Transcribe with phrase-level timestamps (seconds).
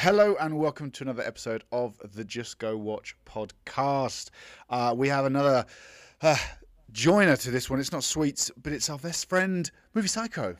[0.00, 4.30] Hello and welcome to another episode of the Just Go Watch podcast.
[4.70, 5.66] Uh, we have another
[6.22, 6.36] uh,
[6.92, 7.80] joiner to this one.
[7.80, 10.54] It's not Sweets, but it's our best friend, Movie Psycho.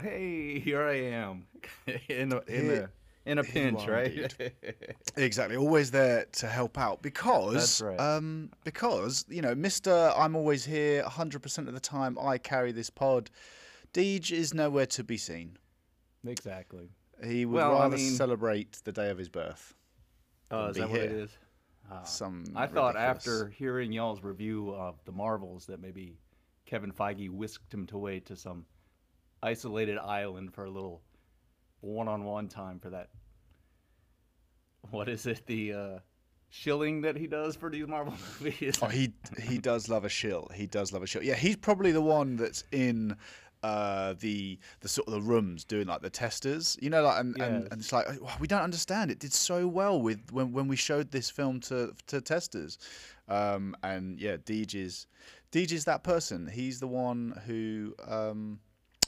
[0.00, 1.48] Hey, here I am
[2.08, 2.90] in a in Here-
[3.26, 4.32] a in a pinch, right?
[5.16, 7.98] Exactly, always there to help out because, right.
[7.98, 12.16] um, because you know, Mister, I'm always here, 100% of the time.
[12.20, 13.30] I carry this pod.
[13.92, 15.58] Deej is nowhere to be seen.
[16.24, 16.90] exactly.
[17.24, 19.74] He would Well, I rather mean- celebrate the day of his birth.
[20.50, 21.20] Oh, is that what it here.
[21.20, 21.30] is?
[21.90, 22.02] Ah.
[22.04, 26.18] Some I thought ridiculous- after hearing y'all's review of the Marvels that maybe
[26.66, 28.66] Kevin Feige whisked him away to some
[29.42, 31.02] isolated island for a little
[31.80, 33.10] one-on-one time for that.
[34.90, 35.46] What is it?
[35.46, 35.98] The uh,
[36.48, 38.78] shilling that he does for these Marvel movies.
[38.82, 40.48] Oh, he he does love a shill.
[40.54, 41.22] He does love a shill.
[41.22, 43.16] Yeah, he's probably the one that's in
[43.66, 46.76] uh, the the sort of the rooms doing like the testers.
[46.80, 47.68] You know, like and, and, Yes.
[47.72, 49.10] and it's like "Oh, we don't understand.
[49.10, 52.78] It did so well with when when we showed this film to to testers.
[53.28, 55.06] Um, and yeah, Deej is
[55.52, 56.46] Deej is that person.
[56.46, 58.60] He's the one who um,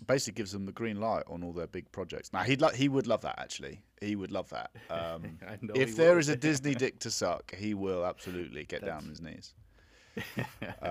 [0.07, 2.33] basically gives them the green light on all their big projects.
[2.33, 3.81] Now he'd like he would love that actually.
[4.01, 4.71] He would love that.
[4.91, 5.39] Um,
[5.75, 9.09] if he there is a Disney dick to suck, he will absolutely get down on
[9.09, 9.55] his knees.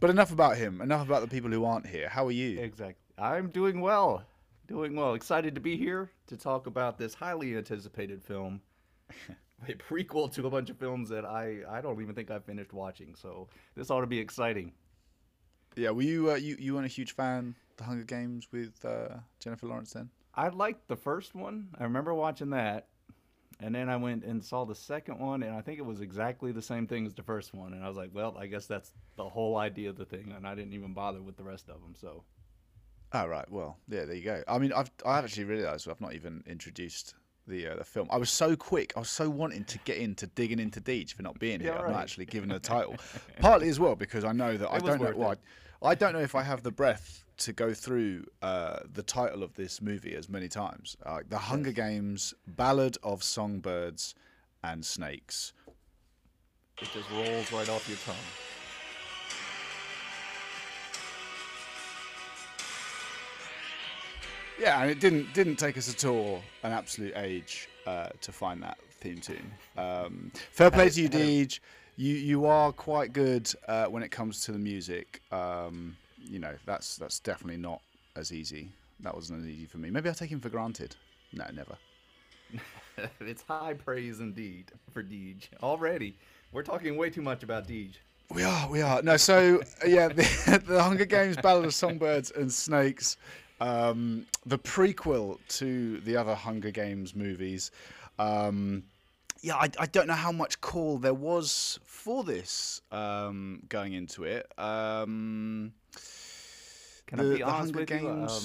[0.00, 0.80] But enough about him.
[0.80, 2.08] Enough about the people who aren't here.
[2.08, 2.58] How are you?
[2.58, 2.96] Exactly.
[3.18, 4.24] I'm doing well.
[4.66, 5.12] Doing well.
[5.14, 8.62] Excited to be here to talk about this highly anticipated film.
[9.68, 12.72] a prequel to a bunch of films that I, I don't even think I finished
[12.72, 13.14] watching.
[13.14, 14.72] So this ought to be exciting.
[15.76, 18.84] Yeah, were you uh, you you weren't a huge fan of the Hunger Games with
[18.84, 20.10] uh, Jennifer Lawrence then?
[20.34, 21.68] I liked the first one.
[21.78, 22.88] I remember watching that.
[23.58, 26.52] And then I went and saw the second one, and I think it was exactly
[26.52, 27.72] the same thing as the first one.
[27.74, 30.32] And I was like, well, I guess that's the whole idea of the thing.
[30.34, 31.94] And I didn't even bother with the rest of them.
[31.94, 32.24] So
[33.12, 34.42] Oh right, well yeah, there you go.
[34.46, 37.14] I mean, I've I actually realised I've not even introduced
[37.46, 38.08] the uh, the film.
[38.10, 38.92] I was so quick.
[38.96, 41.72] I was so wanting to get into digging into Deej for not being here.
[41.72, 42.96] Yeah, I'm not actually giving a title.
[43.40, 45.08] Partly as well because I know that I It was don't know.
[45.08, 45.38] worth Well, it.
[45.38, 49.42] I, I don't know if I have the breath to go through uh, the title
[49.42, 50.96] of this movie as many times.
[51.06, 54.14] Uh, the Hunger Games: Ballad of Songbirds
[54.62, 55.54] and Snakes.
[56.82, 58.14] it just rolls right off your tongue.
[64.60, 68.62] Yeah, and it didn't didn't take us at all an absolute age uh, to find
[68.62, 69.50] that theme tune.
[69.78, 71.60] Um, fair play to you, Deej.
[72.00, 75.20] You you are quite good uh, when it comes to the music.
[75.30, 77.82] Um, you know that's that's definitely not
[78.16, 78.70] as easy.
[79.00, 79.90] That wasn't as easy for me.
[79.90, 80.96] Maybe I take him for granted.
[81.34, 81.76] No, never.
[83.20, 85.48] it's high praise indeed for Deej.
[85.62, 86.16] Already,
[86.52, 87.96] we're talking way too much about Deej.
[88.32, 89.02] We are, we are.
[89.02, 93.18] No, so yeah, the, the Hunger Games: Ballad of Songbirds and Snakes,
[93.60, 97.70] um, the prequel to the other Hunger Games movies.
[98.18, 98.84] Um,
[99.42, 104.24] yeah, I, I don't know how much call there was for this um, going into
[104.24, 104.46] it.
[104.58, 105.72] Um,
[107.06, 108.08] Can the, I be the honest with you?
[108.08, 108.40] Um,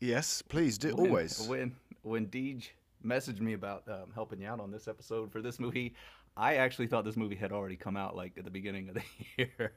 [0.00, 0.94] yes, please do.
[0.94, 1.46] when- always.
[1.46, 2.68] When when Deej
[3.04, 5.94] messaged me about um, helping you out on this episode for this movie,
[6.36, 9.02] I actually thought this movie had already come out like at the beginning of the
[9.36, 9.72] year.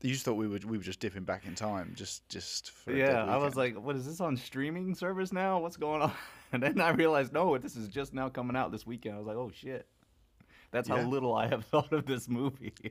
[0.00, 2.92] You just thought we were we were just dipping back in time, just just for
[2.92, 5.58] yeah, I was like, "What is this on streaming service now?
[5.58, 6.12] What's going on?"
[6.52, 9.14] And then I realized, no, this is just now coming out this weekend.
[9.16, 9.86] I was like, "Oh shit."
[10.70, 11.06] That's how Yeah.
[11.06, 12.74] little I have thought of this movie.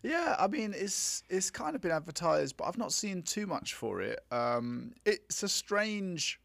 [0.00, 3.74] Yeah, I mean it's it's kind of been advertised, but I've not seen too much
[3.74, 4.20] for it.
[4.30, 6.40] Um, it's a strange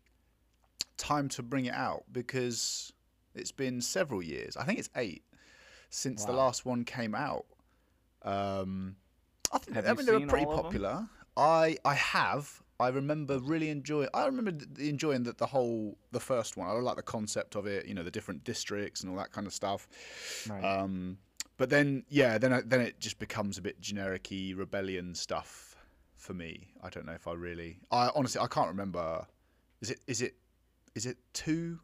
[0.97, 2.91] time to bring it out because
[3.35, 4.57] it's been several years.
[4.57, 5.23] I think it's eight
[5.91, 7.45] since the last one came out.
[8.23, 8.95] Um,
[9.51, 10.63] I think Have I mean they were pretty all of 'em?
[10.65, 11.07] popular.
[11.37, 12.62] I I have.
[12.83, 14.09] I remember really enjoying.
[14.13, 16.67] I remember enjoying the, the whole the first one.
[16.67, 17.85] I like the concept of it.
[17.85, 19.87] You know, the different districts and all that kind of stuff.
[20.49, 20.63] Right.
[20.63, 21.17] Um,
[21.57, 25.75] but then, yeah, then it- then it just becomes a bit generic-y rebellion stuff
[26.17, 26.73] for me.
[26.81, 27.79] I don't know if I really.
[27.91, 29.25] I honestly I can't remember.
[29.81, 30.35] Is it is it
[30.95, 31.79] is it two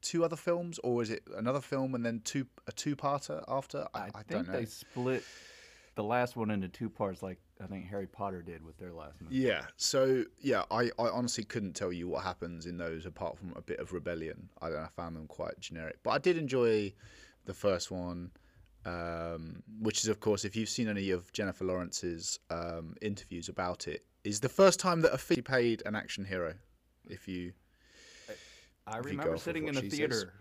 [0.00, 3.86] two other films or is it another film and then two a two-parter after?
[3.94, 4.52] I, I, I, think don't know.
[4.60, 5.24] they split
[5.98, 9.20] the last one into two parts, like I think Harry Potter did with their last
[9.20, 9.34] movie.
[9.34, 9.62] Yeah.
[9.76, 13.60] So yeah, I, I honestly couldn't tell you what happens in those apart from a
[13.60, 14.48] bit of rebellion.
[14.62, 16.92] I don't know, I found them quite generic, but I did enjoy
[17.46, 18.30] the first one,
[18.86, 23.88] um, which is of course if you've seen any of Jennifer Lawrence's um, interviews about
[23.88, 26.54] it, is the first time that a fee paid an action hero.
[27.08, 27.54] If you
[28.86, 29.98] I if remember of sitting in a she says.
[29.98, 30.32] theater,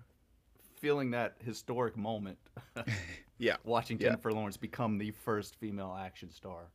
[0.75, 2.37] feeling that historic moment,
[3.39, 4.09] yeah watching Yeah.
[4.09, 6.69] Jennifer Lawrence become the first female action star.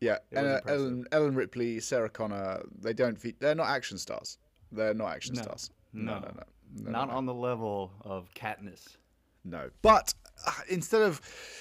[0.00, 0.60] yeah and, uh.
[0.66, 4.38] Ellen Ellen Ripley, Sarah Connor, they don't fe- they're not action stars.
[4.72, 5.42] They're not action No.
[5.42, 5.70] stars.
[5.92, 6.42] No, no, no, no,
[6.84, 7.14] no, not no.
[7.14, 8.96] on the level of Katniss.
[9.44, 9.70] No.
[9.82, 10.12] But
[10.46, 11.20] uh, instead of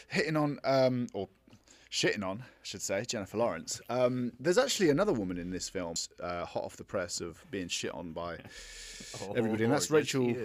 [0.10, 1.30] hitting on um, or
[1.90, 5.94] shitting on, I should say, Jennifer Lawrence, um, there's actually another woman in this film,
[6.22, 8.38] uh, hot off the press of being shit on by
[9.24, 10.36] Oh, everybody, and that's Lord, Rachel.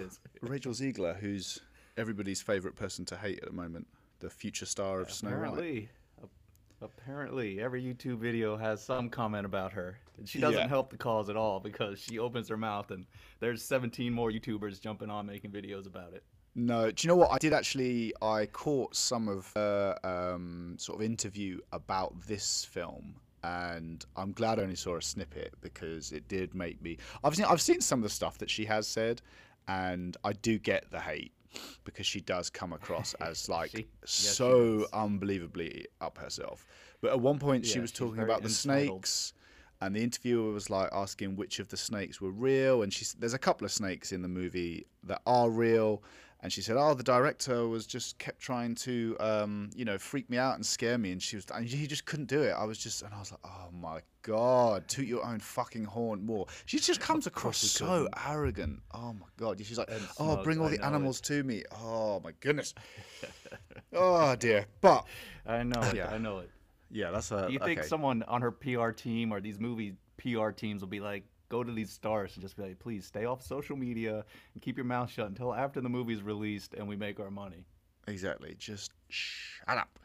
[0.41, 1.59] Rachel Zegler, who's
[1.97, 3.85] everybody's favorite person to hate at the moment,
[4.23, 5.35] the future star of Snow White.
[5.37, 5.89] Apparently,
[6.23, 9.99] a- apparently, every YouTube video has some comment about her.
[10.17, 10.67] And she doesn't Yeah.
[10.67, 13.05] help the cause at all because she opens her mouth and
[13.39, 16.23] there's 17 more YouTubers jumping on making videos about it.
[16.55, 17.31] No, do you know what?
[17.31, 18.13] I did actually.
[18.21, 24.59] I caught some of her um, sort of interview about this film, and I'm glad
[24.59, 26.99] I only saw a snippet because it did make me.
[27.23, 29.19] I've seen I've seen some of the stuff that she has said,
[29.67, 31.31] and I do get the hate
[31.83, 36.65] because she does come across as like She- so unbelievably up herself.
[37.01, 39.05] But at one point, she was talking about the entitled.
[39.05, 39.33] snakes.
[39.81, 43.33] And the interviewer was like asking which of the snakes were real, and she there's
[43.33, 46.01] a couple of snakes in the movie that are real,
[46.43, 50.29] and she said, "Oh, the director was just kept trying to, um, you know, freak
[50.29, 52.51] me out and scare me," and she was, and he just couldn't do it.
[52.51, 56.25] I was just, and I was like, "Oh my god, toot your own fucking horn
[56.25, 58.81] more." She just comes across so arrogant.
[58.93, 60.87] Oh my god, she's like, And "Oh, smug, bring all I the know it.
[60.87, 62.73] animals to me." Oh my goodness.
[63.93, 65.05] oh dear, but
[65.45, 65.95] I know it.
[65.95, 66.09] Yeah.
[66.11, 66.49] I know it.
[66.91, 67.47] yeah, that's a.
[67.47, 67.87] Do you think okay.
[67.87, 71.71] someone on her PR team or these movie PR teams will be like, go to
[71.71, 75.09] these stars and just be like, please stay off social media and keep your mouth
[75.09, 77.65] shut until after the movie's released and we make our money?
[78.07, 78.55] Exactly.
[78.57, 79.99] Just shut up.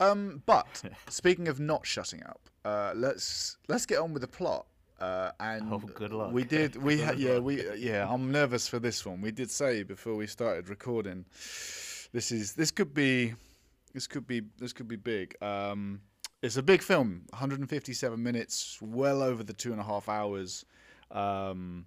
[0.00, 4.66] Um, but speaking of not shutting up, uh, let's let's get on with the plot.
[4.98, 6.32] Uh, and Oh, good luck.
[6.32, 6.76] We did.
[6.88, 6.96] We.
[6.96, 7.38] Good Yeah.
[7.38, 7.54] We.
[7.76, 8.08] Yeah.
[8.10, 9.20] I'm nervous for this one.
[9.20, 11.26] We did say before we started recording.
[12.12, 12.54] This is.
[12.54, 13.34] This could be.
[13.92, 14.42] This could be.
[14.58, 15.36] This could be big.
[15.42, 16.00] Um,
[16.42, 17.22] it's a big film.
[17.30, 18.78] 157 minutes.
[18.80, 20.64] Well over the two and a half hours.
[21.10, 21.86] Um,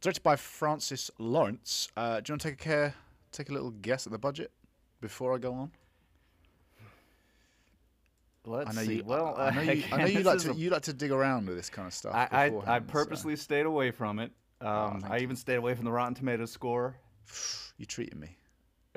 [0.00, 1.88] directed by Francis Lawrence.
[1.96, 2.94] Uh, do you want to take a care?
[3.32, 4.50] Take a little guess at the budget
[5.00, 5.70] before I go on.
[8.44, 8.94] Let's I know see.
[8.96, 9.04] you.
[9.04, 9.84] well, I, I know you.
[9.92, 10.50] I know you like to.
[10.52, 12.14] a- You like to dig around with this kind of stuff.
[12.14, 14.30] I, I, I beforehand, so purposely stayed away from it.
[14.60, 15.22] Um, thank I you.
[15.22, 16.96] even stayed away from the Rotten Tomatoes score.
[17.80, 18.36] You treated me.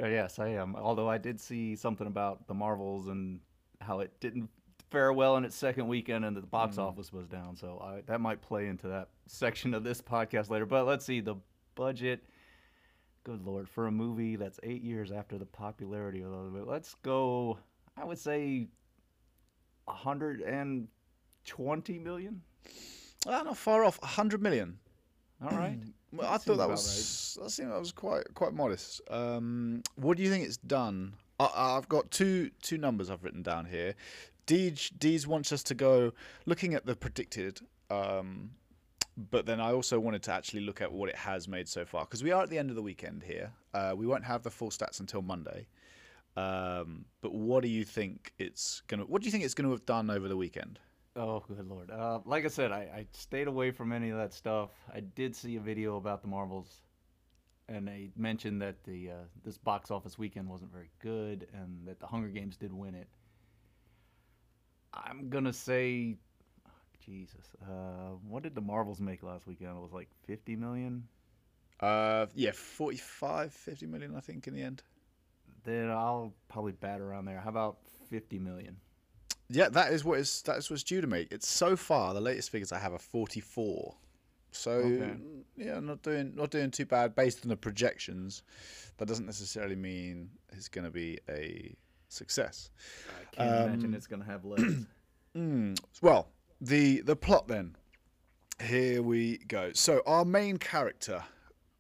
[0.02, 0.76] Uh, yes, I am.
[0.76, 3.40] Although I did see something about the Marvels and
[3.80, 4.50] how it didn't
[4.92, 6.84] fare well in its second weekend and the box Mm.
[6.84, 7.56] office was down.
[7.56, 10.66] So I, that might play into that section of this podcast later.
[10.66, 11.36] But let's see the
[11.76, 12.24] budget.
[13.24, 17.58] Good lord, for a movie that's eight years after the popularity of movie, let's go.
[17.96, 18.68] I would say
[19.86, 22.42] 120 million.
[23.28, 24.02] Ah, not far off.
[24.02, 24.80] 100 million.
[25.42, 25.80] All right.
[26.14, 29.00] Well, I thought that was that seemed that was quite quite modest.
[29.10, 31.14] Um, what do you think it's done?
[31.40, 33.96] I've got two two numbers I've written down here.
[34.48, 36.14] Deej Deej wants us to go
[36.46, 38.52] looking at the predicted, um,
[39.18, 42.06] but then I also wanted to actually look at what it has made so far
[42.06, 43.52] because we are at the end of the weekend here.
[43.74, 45.68] Uh, we won't have the full stats until Monday.
[46.38, 49.04] Um, but what do you think it's gonna?
[49.04, 50.80] What do you think it's gonna have done over the weekend?
[51.16, 51.92] Oh, good lord.
[51.92, 54.70] Uh, like I said, I, I stayed away from any of that stuff.
[54.94, 56.84] I did see a video about the Marvels,
[57.68, 59.14] and they mentioned that the uh,
[59.44, 63.10] this box office weekend wasn't very good, and that the Hunger Games did win it.
[64.94, 66.16] I'm gonna say,
[67.06, 69.72] Jesus, uh, what did the Marvels make last weekend?
[69.78, 71.08] It was like 50 million.
[71.80, 74.84] Uh, yeah, 45, 50 million, I think, in the end.
[75.64, 77.40] Then I'll probably bat around there.
[77.40, 77.78] How about
[78.10, 78.78] 50 million?
[79.50, 81.30] Yeah, that is what is that is what's due to make.
[81.32, 83.96] It's so far the latest figures I have are forty four.
[84.52, 85.14] So Okay.
[85.58, 88.44] yeah, not doing not doing too bad based on the projections.
[88.98, 91.76] That doesn't necessarily mean it's going to be a
[92.12, 92.70] success.
[93.10, 94.86] I can't imagine Um, it's gonna have legs.
[95.34, 96.28] Mm, well,
[96.60, 97.78] the the plot then.
[98.62, 99.72] Here we go.
[99.72, 101.24] So our main character,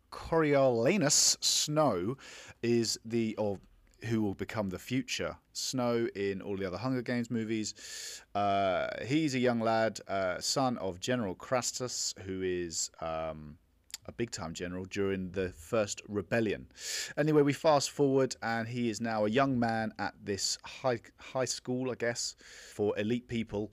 [0.09, 2.15] Coriolanus Snow,
[2.63, 3.59] is the or
[4.05, 7.75] who will become the future Snow in all the other Hunger Games movies.
[8.33, 13.57] Uh, he's a young lad, uh, son of General Crassus, who is um,
[14.05, 16.67] a big time general during the first rebellion.
[17.17, 21.45] Anyway, we fast forward, and he is now a young man at this high high
[21.45, 22.35] school, I guess,
[22.73, 23.71] for elite people.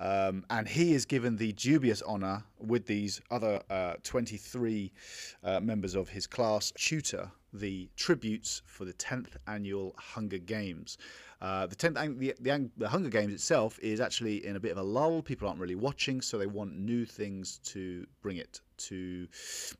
[0.00, 4.92] Um, and he is given the dubious honour with these other uh, 23
[5.42, 10.98] uh, members of his class to tutor the tributes for the 10th annual Hunger Games.
[11.40, 14.78] Uh, the 10th the, the, the Hunger Games itself is actually in a bit of
[14.78, 15.22] a lull.
[15.22, 19.26] People aren't really watching, so they want new things to bring it to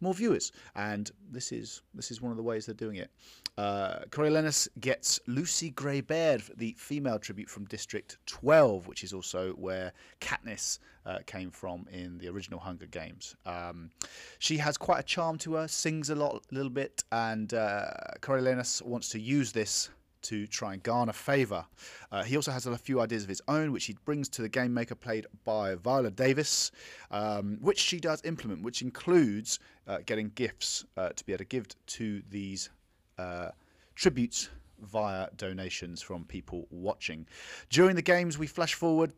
[0.00, 0.52] more viewers.
[0.75, 3.11] And this is this is one of the ways they're doing it.
[3.57, 9.50] Uh, Coriolanus gets Lucy Gray Baird, the female tribute from District 12, which is also
[9.55, 13.35] where Katniss uh, came from in the original Hunger Games.
[13.47, 13.90] Um,
[14.38, 17.90] she has quite a charm to her, sings a lot, a little bit, and uh,
[18.21, 19.90] Coriolanus wants to use this
[20.28, 21.64] to try and garner favour.
[22.12, 24.49] Uh, he also has a few ideas of his own, which he brings to the
[24.49, 26.70] game maker, played by Viola Davis,
[27.11, 31.44] um, which she does implement, which includes uh, getting gifts uh, to be able to
[31.47, 32.70] give to these
[33.18, 33.49] uh,
[33.94, 34.50] tributes
[34.82, 37.26] via donations from people watching.
[37.70, 39.12] During the games, we flash forward.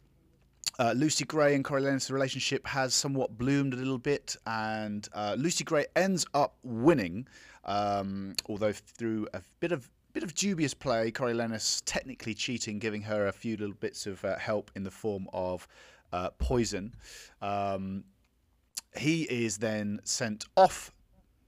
[0.79, 5.65] Uh, Lucy Gray and Coriolanus' relationship has somewhat bloomed a little bit, and uh, Lucy
[5.65, 7.27] Gray ends up winning,
[7.65, 11.11] um, although through a bit of bit of dubious play.
[11.11, 15.29] Coriolanus technically cheating, giving her a few little bits of uh, help in the form
[15.33, 15.67] of
[16.13, 16.95] uh, poison.
[17.41, 18.05] Um,
[18.97, 20.93] he is then sent off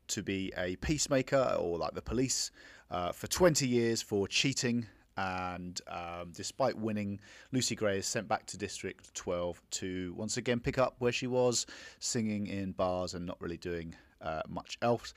[0.09, 2.51] to be a peacemaker or like the police
[2.91, 4.87] uh, for 20 years for cheating.
[5.17, 7.21] And um, despite winning,
[7.53, 11.27] Lucy Gray is sent back to District 12 to once again pick up where she
[11.27, 11.67] was,
[11.99, 15.13] singing in bars and not really doing uh, much else.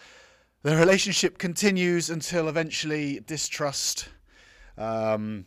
[0.66, 4.10] The relationship continues until eventually distrust
[4.80, 5.46] um,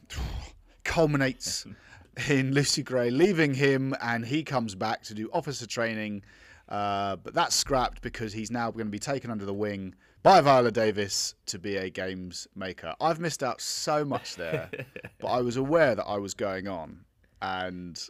[0.85, 1.67] culminates
[2.29, 6.23] in Lucy Gray leaving him, and he comes back to do officer training.
[6.69, 10.41] Uh, but that's scrapped because he's now going to be taken under the wing by
[10.41, 12.95] Viola Davis to be a games maker.
[13.01, 14.71] I've missed out so much there,
[15.19, 17.01] but I was aware that I was going on,
[17.43, 18.01] and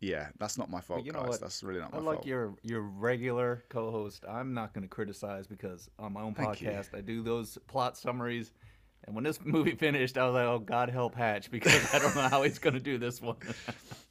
[0.00, 1.28] yeah, that's not my fault, you know guys.
[1.28, 1.40] what?
[1.40, 2.26] That's really not my I like fault.
[2.26, 4.24] your your regular co-host.
[4.28, 6.68] I'm not going to criticize because on my own Thank you.
[6.68, 8.52] podcast I do those plot summaries.
[9.06, 12.14] And when this movie finished, I was like, "Oh God, help Hatch!" Because I don't
[12.14, 13.36] know how he's going to do this one.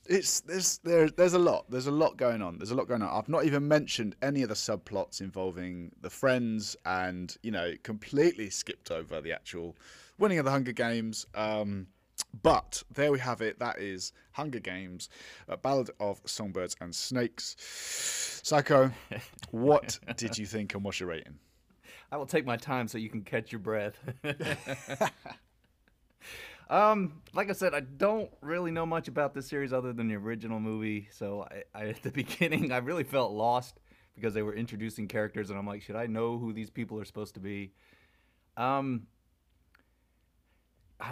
[0.08, 1.66] It's there's there, there's a lot.
[1.68, 2.60] There's a lot going on.
[2.60, 3.10] There's a lot going on.
[3.10, 8.52] I've not even mentioned any of the subplots involving the friends, and you know, completely
[8.52, 9.76] skipped over the actual
[10.20, 11.26] winning of the Hunger Games.
[11.34, 11.88] Um,
[12.42, 13.60] but there we have it.
[13.60, 15.10] That is Hunger Games,
[15.48, 17.56] a Ballad of Songbirds and Snakes.
[18.44, 18.92] Psycho,
[19.52, 21.40] what did you think, and what's your rating?
[22.12, 23.98] I will take my time so you can catch your breath.
[26.70, 30.16] um, like I said, I don't really know much about this series other than the
[30.16, 31.08] original movie.
[31.12, 33.80] So I, I at the beginning, I really felt lost
[34.16, 37.06] because they were introducing characters, and I'm like, should I know who these people are
[37.06, 37.74] supposed to be?
[38.56, 39.08] Um,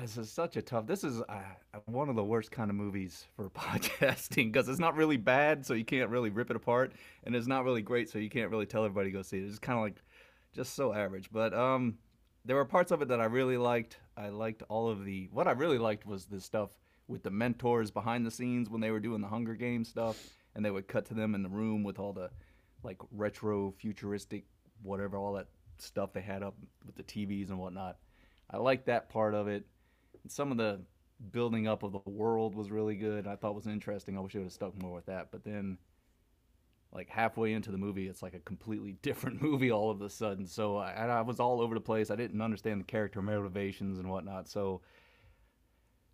[0.02, 0.88] this is such a tough.
[0.88, 1.42] This is uh,
[1.86, 5.74] one of the worst kind of movies for podcasting because it's not really bad, so
[5.74, 8.66] you can't really rip it apart, and it's not really great, so you can't really
[8.66, 9.46] tell everybody to go see it.
[9.46, 10.02] It's kind of like
[10.54, 11.30] just so average.
[11.32, 11.98] But um,
[12.46, 13.98] there were parts of it that I really liked.
[14.18, 15.30] I liked all of the.
[15.32, 16.72] What I really liked was the stuff
[17.08, 20.18] with the mentors behind the scenes when they were doing the Hunger Games stuff,
[20.56, 22.30] and they would cut to them in the room with all the
[22.84, 24.44] like retro futuristic
[24.82, 25.48] whatever all that
[25.78, 27.98] stuff they had up with the TVs and whatnot.
[28.50, 29.66] I liked that part of it.
[30.28, 30.82] Some of the
[31.32, 33.28] building up of the world was really good.
[33.28, 34.18] I thought was interesting.
[34.18, 35.32] I wish they would have stuck more with that.
[35.32, 35.78] But then
[36.94, 40.46] like halfway into the movie, it's like a completely different movie all of a sudden.
[40.46, 42.12] So I, I was all over the place.
[42.12, 44.48] I didn't understand the character motivations and whatnot.
[44.48, 44.82] So,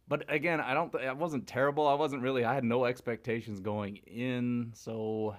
[0.08, 0.96] but again, I don't.
[0.96, 1.88] I wasn't terrible.
[1.88, 2.44] I wasn't really.
[2.44, 4.72] I had no expectations going in.
[4.74, 5.36] So,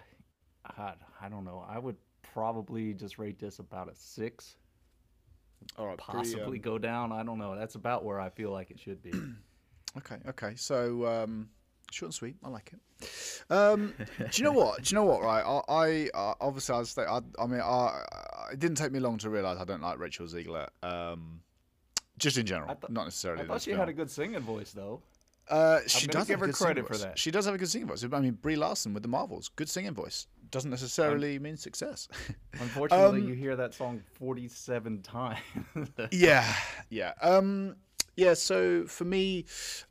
[0.65, 1.65] I, I don't know.
[1.69, 4.57] I would probably just rate this about a six.
[5.79, 7.13] Right, pretty, Possibly um, go down.
[7.13, 7.57] I don't know.
[7.57, 9.13] That's about where I feel like it should be.
[9.99, 10.53] Okay, okay.
[10.55, 11.49] So um,
[11.91, 12.37] short and sweet.
[12.45, 13.53] I like it.
[13.53, 14.85] Um, do you know what?
[14.85, 15.21] Do you know what?
[15.21, 15.43] Right.
[15.43, 18.05] I, I uh, obviously I, stay, I, I mean, I,
[18.53, 20.69] it didn't take me long to realize I don't like Rachel Zegler.
[20.85, 21.41] Um,
[22.19, 23.43] just in general, thought- not necessarily.
[23.43, 23.81] I thought she film.
[23.81, 25.03] had a good singing voice though.
[25.49, 27.19] Uh, she does give her credit for that.
[27.19, 28.05] She does have a good singing voice.
[28.05, 30.29] I mean, Brie Larson with the Marvels, good singing voice.
[30.51, 32.09] Doesn't necessarily mean success.
[32.61, 35.39] Unfortunately, Um, you hear that song 47 times.
[36.11, 36.53] yeah,
[36.89, 37.77] yeah, um,
[38.17, 38.35] yeah.
[38.35, 39.45] So for me,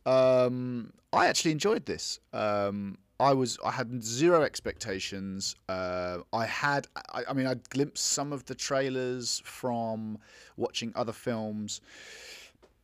[0.05, 2.19] um, I actually enjoyed this.
[2.33, 5.55] Um, I was, I had zero expectations.
[5.67, 10.17] Uh, I had, I, I mean, I glimpsed some of the trailers from
[10.55, 11.81] watching other films,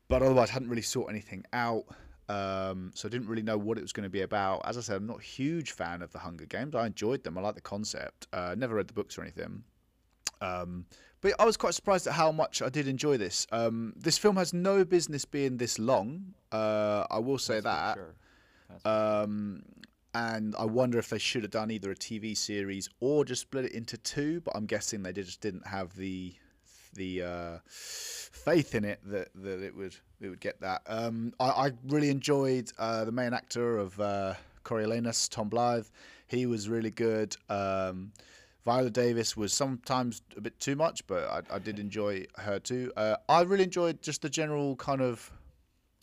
[0.10, 1.86] but otherwise hadn't really sought anything out.
[2.28, 4.62] Um, so I didn't really know what it was going to be about.
[4.66, 6.74] As I said, I'm not a huge fan of the Hunger Games.
[6.76, 7.38] I enjoyed them.
[7.38, 8.28] I like the concept.
[8.34, 9.64] Uh, never read the books or anything.
[10.42, 10.86] Um,
[11.22, 13.48] but I was quite surprised at how much I did enjoy this.
[13.52, 16.34] Um, this film has no business being this long.
[16.52, 17.98] Uh, I will say that.
[17.98, 18.16] Sure.
[18.70, 19.64] That's Um,
[20.14, 23.66] and I wonder if they should have done either a TV series or just split
[23.66, 24.42] it into two.
[24.42, 26.34] But I'm guessing they just didn't have the
[26.96, 30.82] the uh, faith in it that, that it would it would get that.
[30.88, 34.34] Um, I, I really enjoyed uh, the main actor of uh,
[34.64, 35.92] Coriolanus, Tom Blyth.
[36.28, 37.36] He was really good.
[37.50, 38.12] Um,
[38.64, 42.92] Viola Davis was sometimes a bit too much, but I, I did enjoy her too.
[42.98, 45.32] Uh, I really enjoyed just the general kind of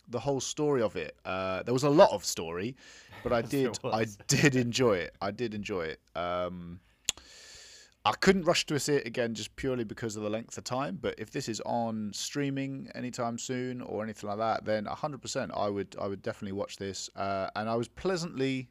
[0.07, 1.15] the whole story of it.
[1.25, 2.75] Uh, there was a lot of story,
[3.21, 5.15] but I did I did enjoy it.
[5.21, 5.99] I did enjoy it.
[6.15, 6.79] Um,
[8.05, 10.99] I couldn't rush to see it again just purely because of the length of time.
[11.01, 15.69] But if this is on streaming anytime soon or anything like that, then 100% I
[15.69, 17.09] would I would definitely watch this.
[17.15, 18.69] Uh, and I was pleasantly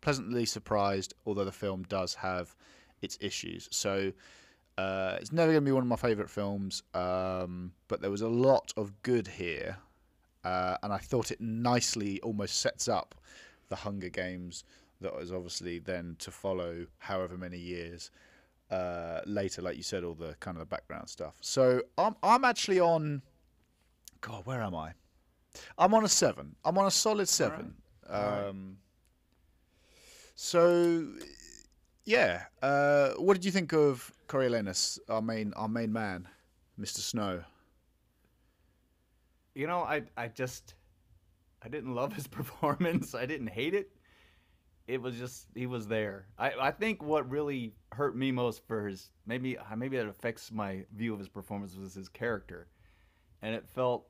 [0.00, 2.54] pleasantly surprised, although the film does have
[3.02, 3.68] its issues.
[3.72, 4.12] So
[4.76, 8.22] uh, it's never going to be one of my favorite films, um, but there was
[8.22, 9.76] a lot of good here,
[10.44, 13.16] uh, and I thought it nicely almost sets up
[13.68, 14.62] the Hunger Games
[15.00, 18.12] that was obviously then to follow however many years
[18.70, 21.36] uh, later, like you said, all the kind of the background stuff.
[21.40, 23.22] So I'm I'm actually on.
[24.20, 24.92] God, where am I?
[25.78, 26.56] I'm on a seven.
[26.64, 27.74] I'm on a solid seven.
[28.10, 28.48] All right.
[28.48, 28.78] Um,
[30.34, 31.06] so
[32.04, 36.28] yeah, uh, what did you think of Coriolanus, our main our main man,
[36.80, 36.98] Mr.
[36.98, 37.42] Snow?
[39.54, 40.74] You know, I I just
[41.62, 43.14] I didn't love his performance.
[43.14, 43.90] I didn't hate it.
[44.88, 46.26] It was just he was there.
[46.38, 50.84] I, I think what really hurt me most for his maybe maybe it affects my
[50.96, 52.68] view of his performance was his character,
[53.42, 54.06] and it felt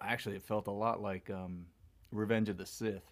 [0.00, 1.66] actually it felt a lot like um,
[2.12, 3.04] Revenge of the Sith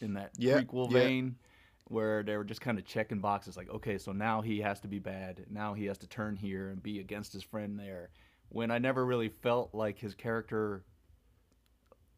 [0.00, 1.36] in that prequel vein,
[1.84, 4.88] where they were just kind of checking boxes like okay so now he has to
[4.88, 8.10] be bad now he has to turn here and be against his friend there.
[8.48, 10.84] When I never really felt like his character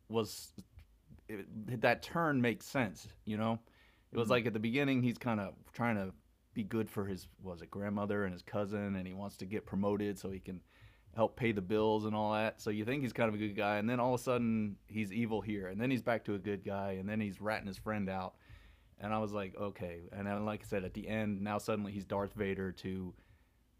[0.09, 0.52] was
[1.28, 3.59] it, that turn makes sense, you know.
[4.14, 4.30] It was Mhm.
[4.30, 6.14] like at the beginning he's kind of trying to
[6.54, 9.66] be good for his was it grandmother and his cousin, and he wants to get
[9.66, 10.62] promoted so he can
[11.16, 12.61] help pay the bills and all that.
[12.61, 14.76] So you think he's kind of a good guy, and then all of a sudden
[14.87, 17.66] he's evil here, and then he's back to a good guy, and then he's ratting
[17.66, 18.35] his friend out.
[19.00, 20.09] And I was like, okay.
[20.12, 23.12] And then, like I said, at the end, now suddenly he's Darth Vader to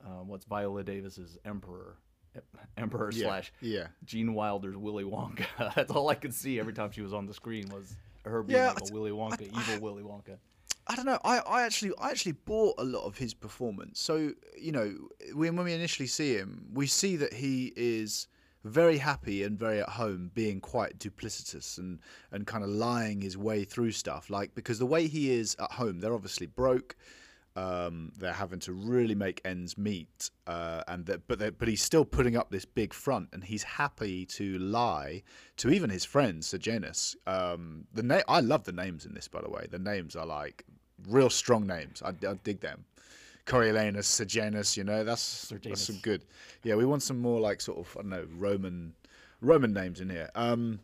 [0.05, 1.97] uh, what's Viola Davis's Emperor,
[2.77, 5.47] Emperor Yeah, slash yeah, Gene Wilder's Willy Wonka.
[5.77, 8.59] That's all I could see every time she was on the screen was her being
[8.59, 10.39] Yeah, like I- a Willy Wonka, I- evil Willy Wonka.
[10.87, 11.19] I don't know.
[11.25, 13.99] I, I actually I actually bought a lot of his performance.
[14.01, 14.95] So you know,
[15.33, 18.29] when when we initially see him, we see that he is
[18.65, 22.01] very happy and very at home, being quite duplicitous and
[22.33, 24.29] and kind of lying his way through stuff.
[24.29, 26.97] Like because the way he is at home, they're obviously broke.
[27.57, 32.05] Um, they're having to really make ends meet, uh, and that, but but he's still
[32.05, 35.23] putting up this big front, and he's happy to lie
[35.59, 37.15] to even his friend Sejanus.
[37.29, 39.67] Um, the na- I love the names in this, by the way.
[39.71, 40.65] The names are like
[41.09, 42.03] real strong names.
[42.03, 42.85] I, I dig them.
[43.47, 46.25] Coriolanus, Sejanus, you know, that's that's some good.
[46.63, 48.95] Yeah, we want some more like sort of I don't know Roman
[49.41, 50.31] Roman names in here.
[50.35, 50.81] Um,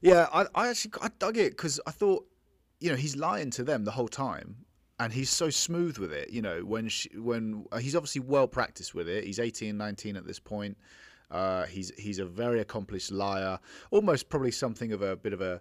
[0.00, 2.26] yeah, I, I actually I dug it because I thought,
[2.80, 4.56] you know, he's lying to them the whole time,
[4.98, 6.30] and he's so smooth with it.
[6.30, 9.24] You know, when she, when uh, he's obviously well practiced with it.
[9.24, 10.76] He's 18, 19 at this point.
[11.30, 13.58] Uh, he's he's a very accomplished liar,
[13.90, 15.60] almost probably something of a bit of a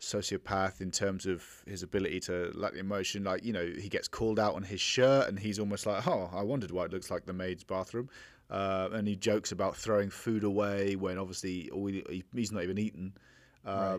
[0.00, 3.24] sociopath in terms of his ability to lack the emotion.
[3.24, 6.30] Like you know, he gets called out on his shirt, and he's almost like, "Oh,
[6.32, 8.08] I wondered why it looks like the maid's bathroom."
[8.50, 12.62] Uh, and he jokes about throwing food away when obviously all he, he- he's not
[12.64, 13.12] even eaten.
[13.64, 13.94] Right.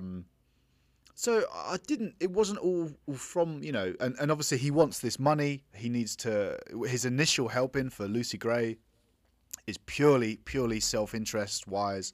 [1.13, 2.15] So I didn't.
[2.19, 5.63] It wasn't all from you know, and, and obviously he wants this money.
[5.75, 6.57] He needs to.
[6.87, 8.77] His initial helping for Lucy Gray
[9.67, 12.13] is purely purely self interest wise.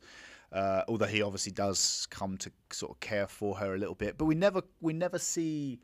[0.51, 4.17] Uh, although he obviously does come to sort of care for her a little bit,
[4.17, 5.79] but we never we never see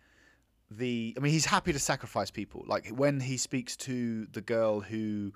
[0.72, 1.14] the.
[1.18, 2.64] I mean, he's happy to sacrifice people.
[2.66, 5.34] Like when he speaks to the girl who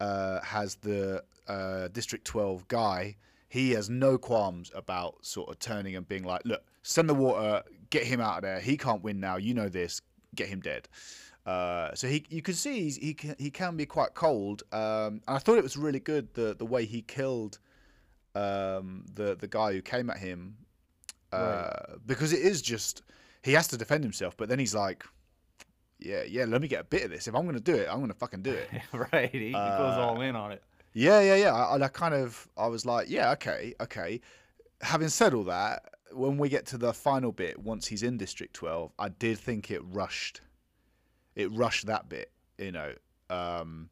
[0.00, 3.16] uh, has the uh, District 12 guy,
[3.48, 7.62] he has no qualms about sort of turning and being like, look, send the water,
[7.90, 8.60] get him out of there.
[8.60, 9.36] He can't win now.
[9.36, 10.00] You know this.
[10.34, 10.88] Get him dead.
[11.46, 14.62] Uh, so he, you can see he's, he can, he can be quite cold.
[14.72, 17.58] Um, and I thought it was really good the the way he killed
[18.34, 20.56] um, the the guy who came at him,
[21.32, 21.70] uh,
[22.06, 23.02] because it is just
[23.42, 24.36] he has to defend himself.
[24.36, 25.04] But then he's like,
[25.98, 27.26] yeah, yeah, let me get a bit of this.
[27.28, 28.68] If I'm gonna do it, I'm gonna fucking do it.
[29.12, 29.30] right.
[29.30, 30.62] He, he goes Uh, all in on it.
[30.92, 31.54] Yeah, yeah, yeah.
[31.54, 34.20] I, I kind of, I was like, yeah, okay, okay.
[34.80, 38.54] Having said all that, when we get to the final bit, once he's in District
[38.54, 40.40] 12, I did think it rushed.
[41.36, 42.92] It rushed that bit, you know.
[43.30, 43.90] Um,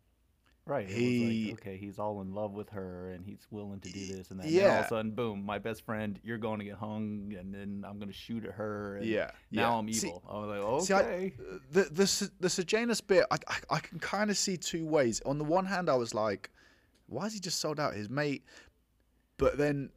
[0.68, 0.88] Right.
[0.88, 4.32] He- like, okay, he's all in love with her and he's willing to do this
[4.32, 4.48] and that.
[4.48, 7.54] And all of a sudden, boom, my best friend, you're going to get hung and
[7.54, 8.96] then I'm going to shoot at her.
[8.96, 9.30] And yeah.
[9.52, 9.78] Now yeah.
[9.78, 10.24] I'm See- evil.
[10.28, 10.84] I was like, okay.
[10.84, 11.32] see, I-
[11.70, 15.22] the the the Sejanus bit, I, I, I can kind of see two ways.
[15.24, 16.50] On the one hand, I was like,
[17.06, 18.42] why has he just sold out his mate?
[19.36, 19.90] But then,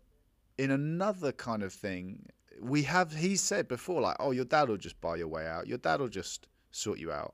[0.59, 2.25] in another kind of thing,
[2.61, 5.67] we have he said before, like, oh, your dad will just buy your way out.
[5.67, 7.33] Your dad will just sort you out.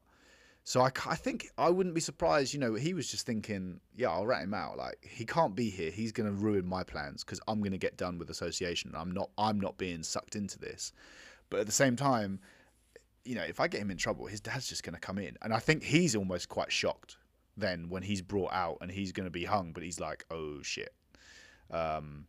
[0.63, 2.53] So I, I think I wouldn't be surprised.
[2.53, 4.77] You know, he was just thinking, yeah, I'll rat him out.
[4.77, 5.89] Like he can't be here.
[5.89, 8.93] He's going to ruin my plans because I'm going to get done with association.
[8.95, 9.31] I'm not.
[9.39, 10.93] I'm not being sucked into this.
[11.49, 12.39] But at the same time,
[13.23, 15.35] you know, if I get him in trouble, his dad's just going to come in,
[15.41, 17.17] and I think he's almost quite shocked
[17.57, 19.71] then when he's brought out and he's going to be hung.
[19.71, 20.93] But he's like, oh shit.
[21.71, 22.27] Um,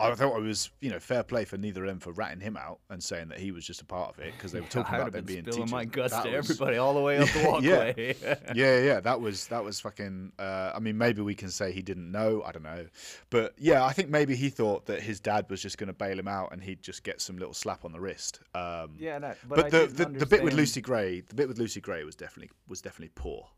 [0.00, 2.56] I thought it was, you know, fair play for neither of them for ratting him
[2.56, 4.94] out and saying that he was just a part of it because they were talking
[4.94, 5.72] I about them being spilling teachers.
[5.72, 8.16] my guts That to was- everybody all the way up the walkway.
[8.22, 10.32] yeah, yeah, yeah, that was that was fucking.
[10.38, 12.42] Uh, I mean, maybe we can say he didn't know.
[12.44, 12.86] I don't know,
[13.30, 16.18] but yeah, I think maybe he thought that his dad was just going to bail
[16.18, 18.40] him out and he'd just get some little slap on the wrist.
[18.54, 21.58] Um, yeah, that, but, but, the, the the bit with Lucy Gray, the bit with
[21.58, 23.48] Lucy Gray was definitely was definitely poor.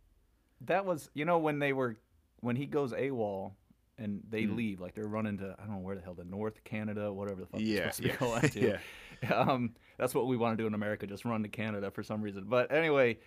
[0.62, 1.96] That was, you know, when they were,
[2.40, 3.52] when he goes AWOL
[3.98, 4.56] and they Mm.
[4.56, 7.40] leave, like they're running to, I don't know where the hell, the North Canada, whatever
[7.40, 8.78] the fuck Yeah, supposed to be yeah, going to.
[9.22, 9.34] yeah.
[9.34, 12.20] Um, that's what we want to do in America, just run to Canada for some
[12.22, 12.44] reason.
[12.46, 13.18] But anyway,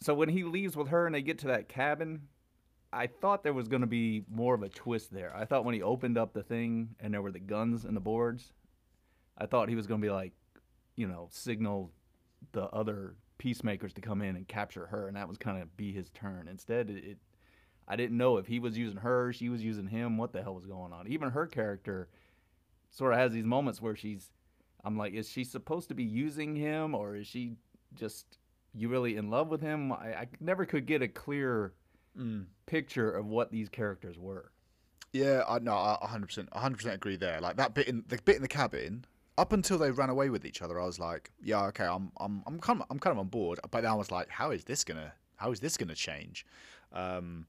[0.00, 2.28] so when he leaves with her and they get to that cabin,
[2.92, 5.34] I thought there was going to be more of a twist there.
[5.34, 8.00] I thought when he opened up the thing and there were the guns and the
[8.00, 8.52] boards,
[9.38, 10.32] I thought he was going to be like,
[10.96, 11.90] you know, signal
[12.52, 15.92] the other peacemakers to come in and capture her, and that was kind of be
[15.92, 16.46] his turn.
[16.48, 17.18] Instead, it,
[17.86, 20.16] I didn't know if he was using her, she was using him.
[20.16, 21.06] What the hell was going on?
[21.08, 22.08] Even her character
[22.90, 24.30] sort of has these moments where she's,
[24.84, 27.56] I'm like, is she supposed to be using him, or is she
[27.94, 28.38] just
[28.74, 29.92] you really in love with him?
[29.92, 31.72] I, I never could get a clear
[32.16, 32.46] Mm.
[32.66, 34.52] picture of what these characters were.
[35.12, 37.40] Yeah, I no, I 100%, 100% agree there.
[37.40, 39.04] Like that bit in the bit in the cabin,
[39.36, 42.44] up until they ran away with each other, I was like, yeah, okay, I'm I'm
[42.46, 43.58] I'm kind of I'm kind of on board.
[43.68, 46.46] But then I was like, how is this gonna how is this gonna change?
[46.92, 47.46] Um,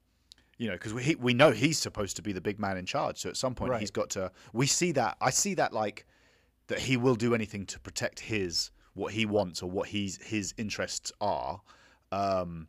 [0.58, 3.18] you know, because we we know he's supposed to be the big man in charge.
[3.18, 3.80] So at some point Right.
[3.80, 4.30] he's got to.
[4.52, 5.16] We see that.
[5.20, 6.06] I see that like
[6.68, 10.54] that he will do anything to protect his what he wants or what he's his
[10.56, 11.60] interests are.
[12.12, 12.68] Um,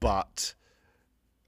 [0.00, 0.54] but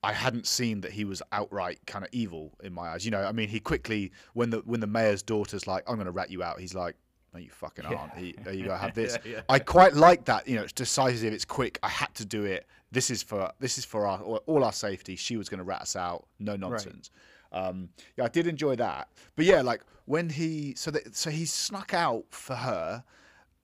[0.02, 3.04] I hadn't seen that he was outright kind of evil in my eyes.
[3.06, 6.06] You know, I mean, he quickly when the when the mayor's daughter's like, "I'm going
[6.06, 6.96] to rat you out," he's like,
[7.32, 7.96] "No, you fucking Yeah.
[7.96, 9.18] aren't." He, you go, have this.
[9.24, 9.40] Yeah, yeah.
[9.48, 10.46] I quite like that.
[10.46, 11.32] You know, it's decisive.
[11.32, 11.78] It's quick.
[11.82, 12.66] I had to do it.
[12.94, 15.16] This is for this is for our all our safety.
[15.16, 16.26] She was going to rat us out.
[16.38, 17.10] No nonsense.
[17.52, 19.08] Um, yeah, I did enjoy that.
[19.36, 23.04] But yeah, like when he so that so he snuck out for her.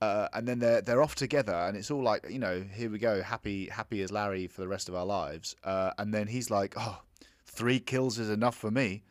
[0.01, 2.97] Uh, and then they're they're off together, and it's all like you know, here we
[2.97, 5.55] go, happy happy as Larry for the rest of our lives.
[5.63, 6.99] Uh, and then he's like, oh,
[7.45, 9.03] three kills is enough for me.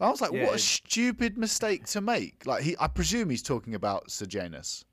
[0.00, 2.46] I was like, Yeah, what a stupid mistake to make.
[2.46, 4.84] Like he, I presume he's talking about Sejanus,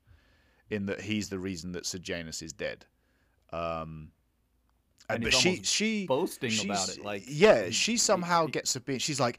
[0.70, 2.84] in that he's the reason that Sejanus is dead.
[3.52, 4.12] Um,
[5.08, 8.80] And but she she boasting about it, like, yeah, he- she somehow he- gets a
[8.80, 9.00] bit.
[9.02, 9.38] She's like,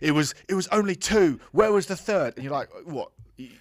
[0.00, 1.40] it was it was only two.
[1.52, 2.34] Where was the third?
[2.36, 3.10] And you're like, what?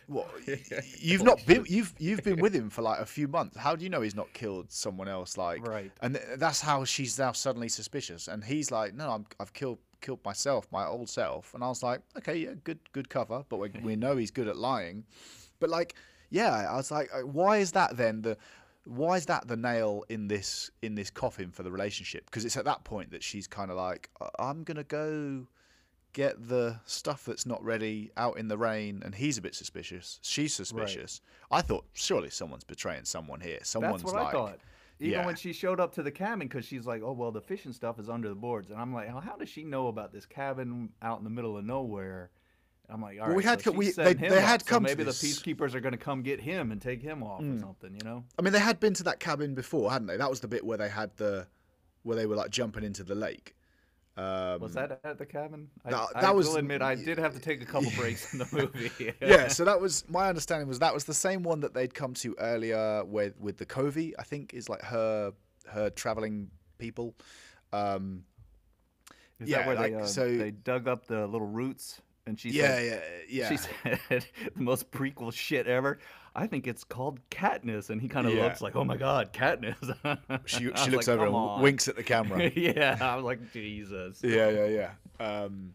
[0.07, 0.29] What?
[0.99, 3.57] You've not been you've you've been with him for like a few months.
[3.57, 5.37] How do you know he's not killed someone else?
[5.37, 5.91] Like, Right.
[6.01, 8.29] And th- that's how she's now suddenly suspicious.
[8.29, 11.53] And he's like, no, I'm, I've killed killed myself, my old self.
[11.53, 13.43] And I was like, okay, yeah, good good cover.
[13.49, 15.03] But we, we know he's good at lying.
[15.59, 15.95] But like,
[16.29, 18.37] yeah, I was like, uh, why is that then the
[18.85, 22.25] why is that the nail in this in this coffin for the relationship?
[22.25, 25.47] Because it's at that point that she's kind of like, "I- I'm gonna go
[26.13, 30.19] get the stuff that's not ready out in the rain, and he's a bit suspicious.
[30.21, 31.19] She's suspicious.
[31.51, 33.59] I thought surely someone's betraying someone here.
[33.63, 34.59] Someone's That's what like, I thought.
[34.99, 35.25] Even yeah.
[35.25, 37.99] when she showed up to the cabin, because she's like, "Oh well, the fishing stuff
[37.99, 40.93] is under the boards," and I'm like, "How, how does she know about this cabin
[41.01, 42.31] out in the middle of nowhere?"
[42.89, 44.89] I'm like, "All Well, we had so we- they- they up, had so come to
[44.89, 47.93] maybe the peacekeepers are going to come get him and take him off or something,
[47.93, 50.17] you know?" I mean, they had been to that cabin before, hadn't they?
[50.17, 51.47] That was the bit where they had the
[52.03, 53.55] where they were like jumping into the lake.
[54.17, 55.69] Um, Was that at the cabin?
[55.83, 58.31] I, No, I that was- will admit I did have to take a couple breaks
[58.31, 59.11] in the movie.
[59.21, 62.13] yeah, so that was my understanding was that was the same one that they'd come
[62.15, 65.33] to earlier with with the Covey, I think is like her
[65.67, 67.15] her traveling people.
[67.73, 68.23] Um,
[69.39, 72.39] Is Yeah, that where like, they, uh, so- they dug up the little roots and
[72.39, 73.49] she yeah, said, yeah, yeah.
[73.49, 75.99] She said the most prequel shit ever.
[76.35, 78.43] I think it's called Katniss, and he kind of Yeah.
[78.43, 79.77] looks like, "Oh my god, Katniss."
[80.45, 82.49] she she looks like, over and on." winks at the camera.
[82.55, 84.21] yeah, I'm like, Jesus.
[84.23, 84.91] yeah, yeah, yeah.
[85.25, 85.73] Um,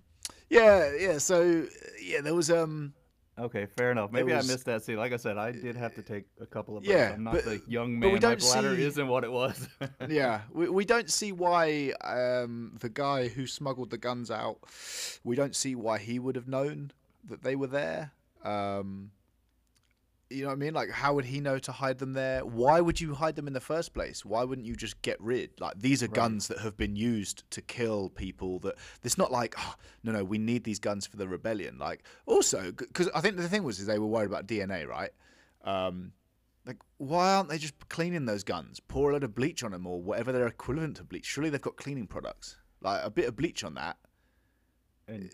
[0.51, 1.19] yeah, yeah.
[1.19, 1.67] So
[2.03, 2.93] yeah, there was um.
[3.41, 4.13] Okay, fair enough.
[4.13, 4.97] Maybe was- I missed that scene.
[4.97, 6.85] Like I said, I did have to take a couple of.
[6.85, 8.13] Yeah, I'm not but- the young but man.
[8.13, 9.67] we don't bladder see- isn't what it was.
[10.09, 14.59] yeah, we, we don't see why um, the guy who smuggled the guns out.
[15.25, 16.93] We don't see why he would have known
[17.29, 18.13] that they were there.
[18.45, 19.11] Um,
[20.31, 20.75] you know what I mean?
[20.75, 22.45] Like, how would he know to hide them there?
[22.47, 24.25] Why would you hide them in the first place?
[24.25, 25.61] Why wouldn't you just get rid?
[25.61, 26.15] Like, these are Right.
[26.15, 28.61] guns that have been used to kill people.
[28.61, 31.79] That it's not like, oh, no, no, we need these guns for the rebellion.
[31.79, 35.11] Like, also, because I think the thing was is they were worried about DNA, right?
[35.65, 36.13] Um,
[36.67, 38.81] like why aren't they just cleaning those guns?
[38.81, 41.25] Pour a lot of bleach on them or whatever they're equivalent to bleach.
[41.27, 42.57] Surely they've got cleaning products.
[42.83, 43.97] Like a bit of bleach on that.
[45.09, 45.31] And,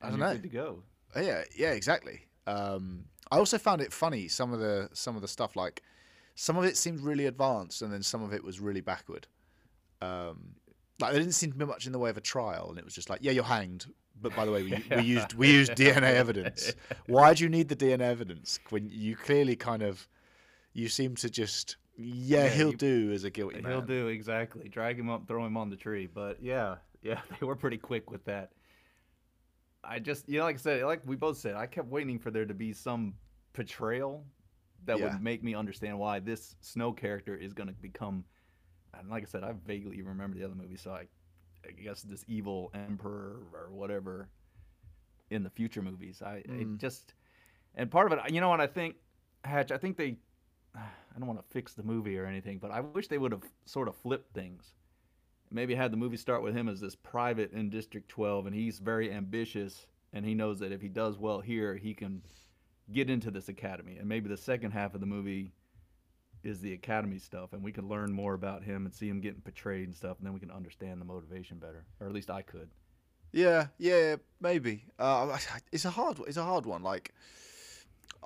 [0.00, 0.32] I don't know.
[0.32, 0.82] Good to go.
[1.14, 2.26] Yeah, yeah, exactly.
[2.46, 5.82] Um, I also found it funny some of the some of the stuff like
[6.34, 9.26] some of it seemed really advanced and then some of it was really backward.
[10.02, 10.54] Um,
[11.00, 12.84] like there didn't seem to be much in the way of a trial, and it
[12.84, 13.86] was just like, yeah, you're hanged.
[14.20, 16.72] But by the way, we, we used we used DNA evidence.
[17.06, 20.06] Why do you need the DNA evidence when you clearly kind of
[20.72, 23.72] you seem to just yeah, Yeah, he'll you- do as a guilty man.
[23.72, 24.68] He'll do exactly.
[24.68, 26.06] Drag him up, throw him on the tree.
[26.06, 28.50] But yeah, yeah, they were pretty quick with that.
[29.82, 32.30] I just, you know, like I said, like we both said, I kept waiting for
[32.30, 33.14] there to be some
[33.52, 34.24] portrayal
[34.84, 35.12] that Yeah.
[35.12, 38.24] would make me understand why this Snow character is going to become.
[38.94, 41.06] And like I said, I vaguely remember the other movie, so I,
[41.66, 44.28] I guess this evil emperor or whatever
[45.30, 46.22] in the future movies.
[46.22, 46.60] I Mm.
[46.60, 47.14] it just,
[47.74, 48.96] and part of it, you know what I think,
[49.44, 49.70] Hatch.
[49.70, 50.18] I think they
[50.74, 53.44] I don't want to fix the movie or anything, but I wish they would have
[53.64, 54.74] sort of flipped things.
[55.50, 58.78] Maybe had the movie start with him as this private in District 12, and he's
[58.78, 62.22] very ambitious, and he knows that if he does well here, he can
[62.92, 63.96] get into this academy.
[63.96, 65.52] And maybe the second half of the movie
[66.42, 69.40] is the academy stuff, and we can learn more about him and see him getting
[69.40, 72.42] portrayed and stuff, and then we can understand the motivation better, or at least I
[72.42, 72.70] could.
[73.32, 74.84] Yeah, yeah, maybe.
[74.98, 75.36] Uh,
[75.72, 76.82] it's a hard, it's a hard one.
[76.82, 77.12] Like,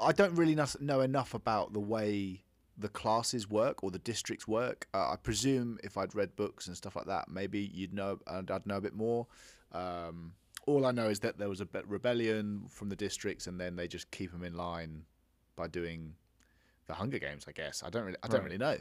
[0.00, 2.43] I don't really know enough about the way
[2.76, 4.88] the classes work or the districts work.
[4.92, 8.50] Uh, I presume if I'd read books and stuff like that, maybe you'd know, and
[8.50, 9.26] I'd know a bit more.
[9.72, 10.32] Um,
[10.66, 13.76] all I know is that there was a bit rebellion from the districts, and then
[13.76, 15.02] they just keep them in line
[15.56, 16.14] by doing
[16.86, 17.44] the Hunger Games.
[17.46, 18.44] I guess I don't really, I don't Right.
[18.44, 18.78] really know.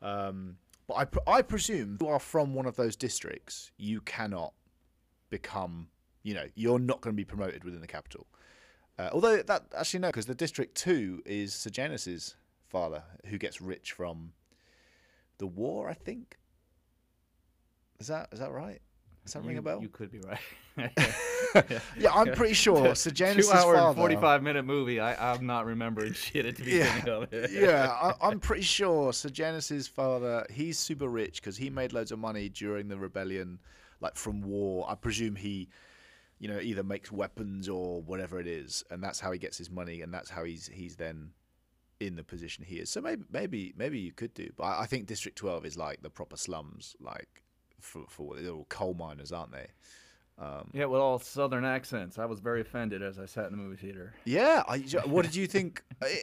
[0.00, 3.72] Um, but I, pre- I presume you are from one of those districts.
[3.78, 4.52] You cannot
[5.30, 5.88] become,
[6.22, 8.26] you know, you're not going to be promoted within the capital.
[8.98, 12.36] Uh, although that actually no, because the district two is Sejanus's
[12.68, 14.32] father, who gets rich from
[15.38, 15.88] the war.
[15.88, 16.36] I think.
[18.00, 18.80] Is that is that right?
[19.24, 19.80] Does that ring a bell?
[19.80, 20.38] You could be right.
[21.96, 23.88] yeah, I'm pretty sure Sejanus's Two hour father.
[23.88, 25.00] and 45 minute movie.
[25.00, 27.50] I, I'm not remembering shit at the Yeah, beginning of it.
[27.52, 30.44] yeah, I, I'm pretty sure Sejanus's father.
[30.50, 33.60] He's super rich because he made loads of money during the rebellion,
[34.00, 34.84] like from war.
[34.90, 35.68] I presume he,
[36.38, 39.70] you know, either makes weapons or whatever it is, and that's how he gets his
[39.70, 41.30] money, and that's how he's he's then
[42.00, 42.90] in the position he is.
[42.90, 46.10] So maybe maybe maybe you could do, but I, think District 12 is like the
[46.10, 47.42] proper slums, like
[47.80, 49.68] for for they're all coal miners, aren't they?
[50.36, 52.18] Um, Yeah, with all southern accents.
[52.18, 54.14] I was very offended as I sat in the movie theater.
[54.24, 55.82] Yeah, I, what did you think?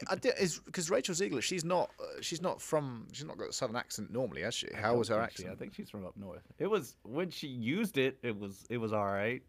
[0.09, 4.11] Because Rachel Zegler, she's not, uh, she's not from, she's not got a southern accent
[4.11, 4.67] normally, has she?
[4.75, 5.49] How was her think she- accent?
[5.51, 6.43] I think she's from up north.
[6.59, 9.41] It was when she used it, it was it was all right.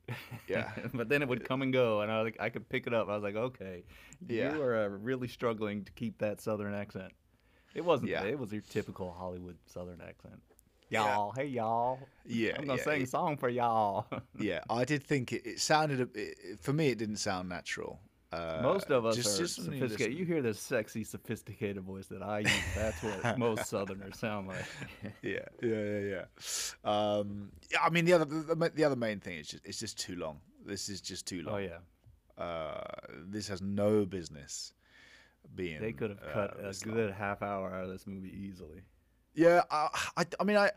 [0.48, 0.70] Yeah.
[0.94, 2.94] but then it would come and go, and I was like, I could pick it
[2.94, 3.08] up.
[3.08, 3.82] I was like, okay,
[4.28, 4.54] Yeah.
[4.54, 7.12] you are uh, really struggling to keep that southern accent.
[7.74, 8.10] It wasn't.
[8.10, 8.22] Yeah.
[8.24, 10.40] It was your typical Hollywood southern accent.
[10.92, 11.14] Yeah.
[11.14, 11.98] Y'all, hey y'all.
[12.26, 13.04] Yeah, I'm gonna yeah, sing yeah.
[13.04, 14.06] a song for y'all.
[14.38, 17.98] Yeah, I did think it, it sounded, a, it, for me, it didn't sound natural.
[18.30, 20.18] Uh, most of us just- are just sophisticated.
[20.18, 22.50] You hear this sexy, sophisticated voice that I use.
[22.74, 24.64] That's what most Southerners sound like.
[25.22, 26.24] Yeah, yeah, yeah, yeah.
[26.84, 27.52] Um,
[27.82, 30.16] I mean, the other, the, the, the other main thing is just, it's just too
[30.16, 30.40] long.
[30.64, 31.54] This is just too long.
[31.54, 32.82] oh yeah, Uh,
[33.26, 34.74] this has no business
[35.54, 35.80] being.
[35.80, 36.96] they could have uh, cut a this long.
[36.96, 38.82] good half hour out of this movie easily.
[39.34, 40.70] Yeah, I, I, I mean, I,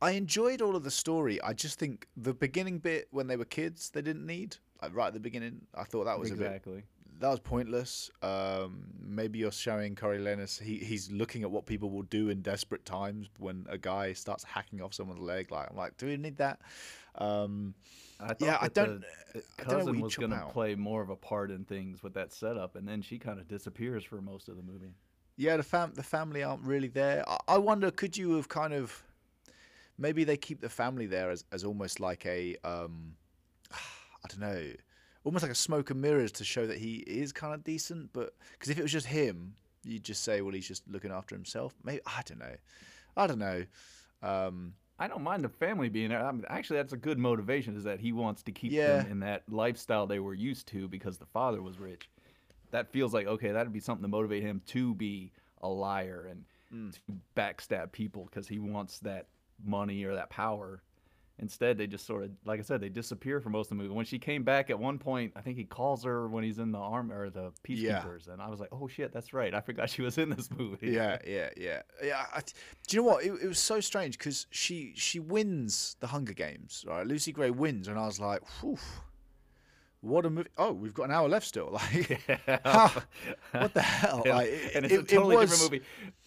[0.00, 1.40] I enjoyed all of the story.
[1.42, 4.56] I just think the beginning bit when they were kids, they didn't need.
[4.82, 6.82] Like right at the beginning, I thought that was a bit exactly.
[7.20, 8.10] that was pointless.
[8.20, 10.60] Um, maybe you're showing Coriolanus.
[10.60, 14.42] He he's looking at what people will do in desperate times when a guy starts
[14.42, 15.52] hacking off someone's leg.
[15.52, 16.58] Like I'm like, do we need that?
[17.14, 17.74] Um,
[18.18, 19.04] I thought yeah, I don't.
[19.32, 22.14] the I don't know cousin was gonna play more of a part in things with
[22.14, 24.94] that setup, and then she kind of disappears for most of the movie.
[25.42, 27.28] Yeah, the fam the family aren't really there.
[27.28, 29.02] I, I wonder, could you have kind of
[29.98, 33.16] maybe they keep the family there as, as almost like a um
[33.72, 34.62] I don't know,
[35.24, 38.12] almost like a smoke and mirrors to show that he is kind of decent.
[38.12, 41.34] But because if it was just him, you'd just say, well, he's just looking after
[41.34, 41.74] himself.
[41.82, 42.56] Maybe I don't know.
[43.16, 43.64] I don't know.
[44.22, 46.24] Um, I don't mind the family being there.
[46.24, 47.76] I mean, actually, that's a good motivation.
[47.76, 48.98] Is that he wants to keep Yeah.
[48.98, 52.08] them in that lifestyle they were used to because the father was rich.
[52.72, 55.30] That feels like okay, that'd be something to motivate him to be
[55.62, 56.90] a liar and Mm.
[56.90, 57.00] to
[57.36, 59.26] backstab people because he wants that
[59.62, 60.82] money or that power.
[61.38, 63.94] Instead, they just sort of, like I said, they disappear for most of the movie.
[63.94, 66.72] When she came back at one point, I think he calls her when he's in
[66.72, 68.00] the arm or the Yeah.
[68.02, 69.52] peacekeepers, and I was like, "Oh shit, that's right.
[69.52, 72.24] I forgot she was in this movie." yeah, yeah, yeah, yeah.
[72.34, 72.40] I,
[72.86, 73.24] do you know what?
[73.24, 77.06] It, it was so strange because she she wins the Hunger Games, right?
[77.06, 78.78] Lucy Gray wins, and I was like, Whew,
[80.02, 80.50] what a movie!
[80.58, 81.70] Oh, we've got an hour left still.
[81.92, 82.20] Like,
[82.64, 83.02] ha,
[83.52, 84.22] what the hell?
[84.26, 85.84] Yeah, Like, and it's it- a it totally was- different movie.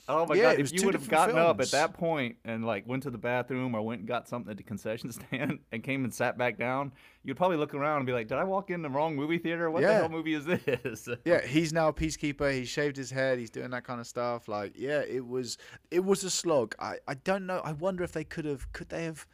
[0.08, 0.60] Oh my Yeah, god!
[0.60, 3.74] If you would have gotten up at that point and like went to the bathroom
[3.74, 6.92] or went and got something at the concession stand and came and sat back down,
[7.24, 9.72] you'd probably look around and be like, "Did I walk in the wrong movie theater?
[9.72, 9.94] What the Yeah.
[10.02, 12.54] hell movie is this?" Yeah, he's now a peacekeeper.
[12.54, 13.40] He shaved his head.
[13.40, 14.48] He's doing that kind of stuff.
[14.48, 15.58] Like, yeah, it was
[15.90, 16.76] it was a slog.
[16.78, 17.62] I, I don't know.
[17.66, 19.26] I wonder if they could have could they have.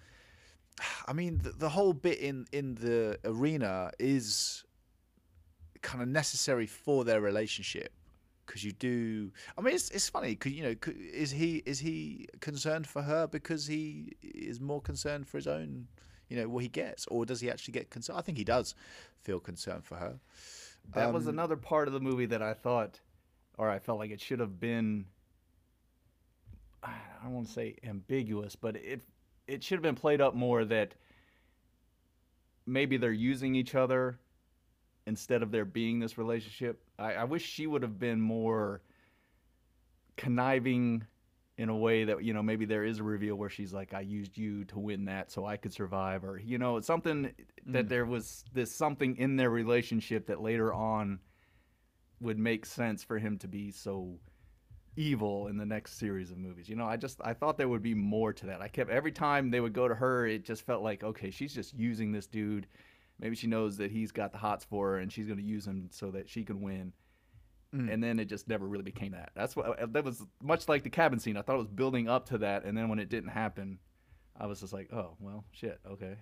[1.08, 4.64] I mean, the, the whole bit in in the arena is
[5.82, 7.92] kind of necessary for their relationship
[8.46, 9.32] because you do.
[9.58, 10.76] I mean, it's it's funny because you know,
[11.14, 15.88] is he is he concerned for her because he is more concerned for his own,
[16.30, 18.20] you know, what he gets, or does he actually get concerned?
[18.20, 18.76] I think he does
[19.24, 20.20] feel concerned for her.
[20.94, 23.00] That was Um, another part of the movie that I thought,
[23.58, 25.06] or I felt like it should have been.
[26.84, 29.02] I don't want to say ambiguous, but it
[29.52, 30.96] it should have been played up more that
[32.66, 34.18] maybe they're using each other
[35.06, 36.82] instead of there being this relationship.
[36.98, 38.82] I, I wish she would have been more
[40.16, 41.04] conniving
[41.58, 44.02] in a way that you know maybe there is a reveal where she's like I
[44.02, 47.32] used you to win that so I could survive or you know something
[47.68, 47.90] that Mm.
[47.90, 51.20] there was this something in their relationship that later on
[52.20, 54.20] would make sense for him to be so
[54.96, 56.68] evil in the next series of movies.
[56.68, 58.62] You know, I just I thought there would be more to that.
[58.62, 61.54] I kept every time they would go to her, it just felt like okay, she's
[61.54, 62.68] just using this dude.
[63.20, 65.66] Maybe she knows that he's got the hots for her and she's going to use
[65.66, 66.92] him so that she can win.
[67.74, 67.94] Mm.
[67.94, 69.32] And then it just never really became that.
[69.36, 71.38] That's what uh, that was much like the cabin scene.
[71.38, 73.80] I thought it was building up to that and then when it didn't happen,
[74.38, 75.80] I was just like, "Oh, well, shit.
[75.90, 76.16] Okay."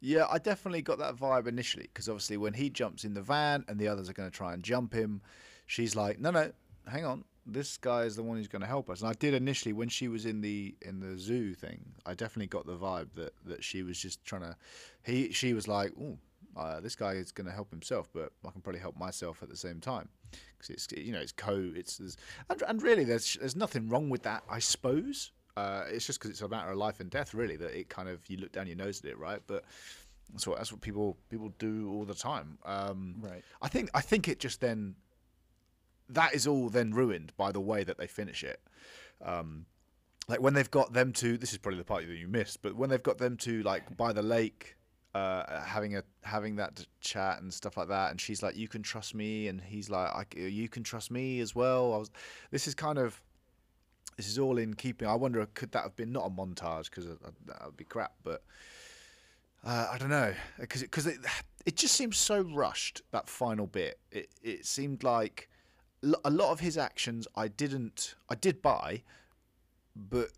[0.00, 3.64] Yeah, I definitely got that vibe initially because obviously when he jumps in the van
[3.68, 5.22] and the others are going to try and jump him,
[5.66, 6.52] she's like, "No, no,
[6.86, 7.24] hang on.
[7.46, 9.88] This guy is the one who's going to help us." And I did initially when
[9.88, 11.84] she was in the in the zoo thing.
[12.06, 14.56] I definitely got the vibe that that she was just trying to.
[15.02, 16.18] He she was like, "Oh,
[16.56, 19.48] uh, this guy is going to help himself, but I can probably help myself at
[19.48, 20.08] the same time."
[20.56, 22.16] Because it's you know it's co it's there's,
[22.50, 25.32] and, and really there's there's nothing wrong with that I suppose.
[25.56, 27.56] Uh, it's just because it's a matter of life and death, really.
[27.56, 29.40] That it kind of you look down your nose at it, right?
[29.46, 29.64] But
[30.32, 32.58] that's what that's what people people do all the time.
[32.64, 33.42] Um, Right.
[33.62, 34.96] I think I think it just then
[36.08, 38.60] that is all then ruined by the way that they finish it.
[39.24, 39.66] Um,
[40.28, 42.74] like when they've got them to this is probably the part that you missed, but
[42.74, 44.76] when they've got them to like by the lake.
[45.14, 48.82] Uh, having a having that chat and stuff like that, and she's like, "You can
[48.82, 52.10] trust me," and he's like, "You can trust me as well." Was,
[52.50, 53.22] this is kind of,
[54.16, 55.06] this is all in keeping.
[55.06, 58.42] I wonder, could that have been not a montage because that would be crap, but
[59.64, 61.18] uh, I don't know because because it,
[61.64, 64.00] it just seems so rushed that final bit.
[64.10, 65.48] It it seemed like
[66.24, 69.02] a lot of his actions I didn't I did buy,
[69.96, 70.28] but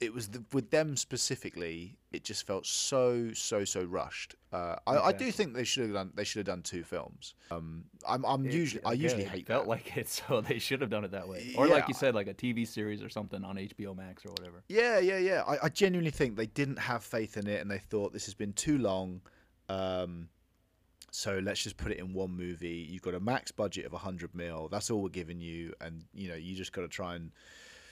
[0.00, 1.96] it was the, with them specifically.
[2.12, 4.34] It just felt so so so rushed.
[4.52, 7.34] Uh, I, I do think they should have done they should have done two films.
[7.50, 9.70] Um, I'm I'm It- usually I usually it hate felt that.
[9.70, 12.26] like it, so they should have done it that way, or like you said, like
[12.26, 14.62] a TV series or something on HBO Max or whatever.
[14.68, 15.42] Yeah, yeah, yeah.
[15.46, 18.34] I, I genuinely think they didn't have faith in it, and they thought this has
[18.34, 19.20] been too long.
[19.68, 20.28] Um,
[21.10, 22.86] so let's just put it in one movie.
[22.88, 24.68] You've got a max budget of hundred mil.
[24.68, 27.32] That's all we're giving you, and you know you just got to try and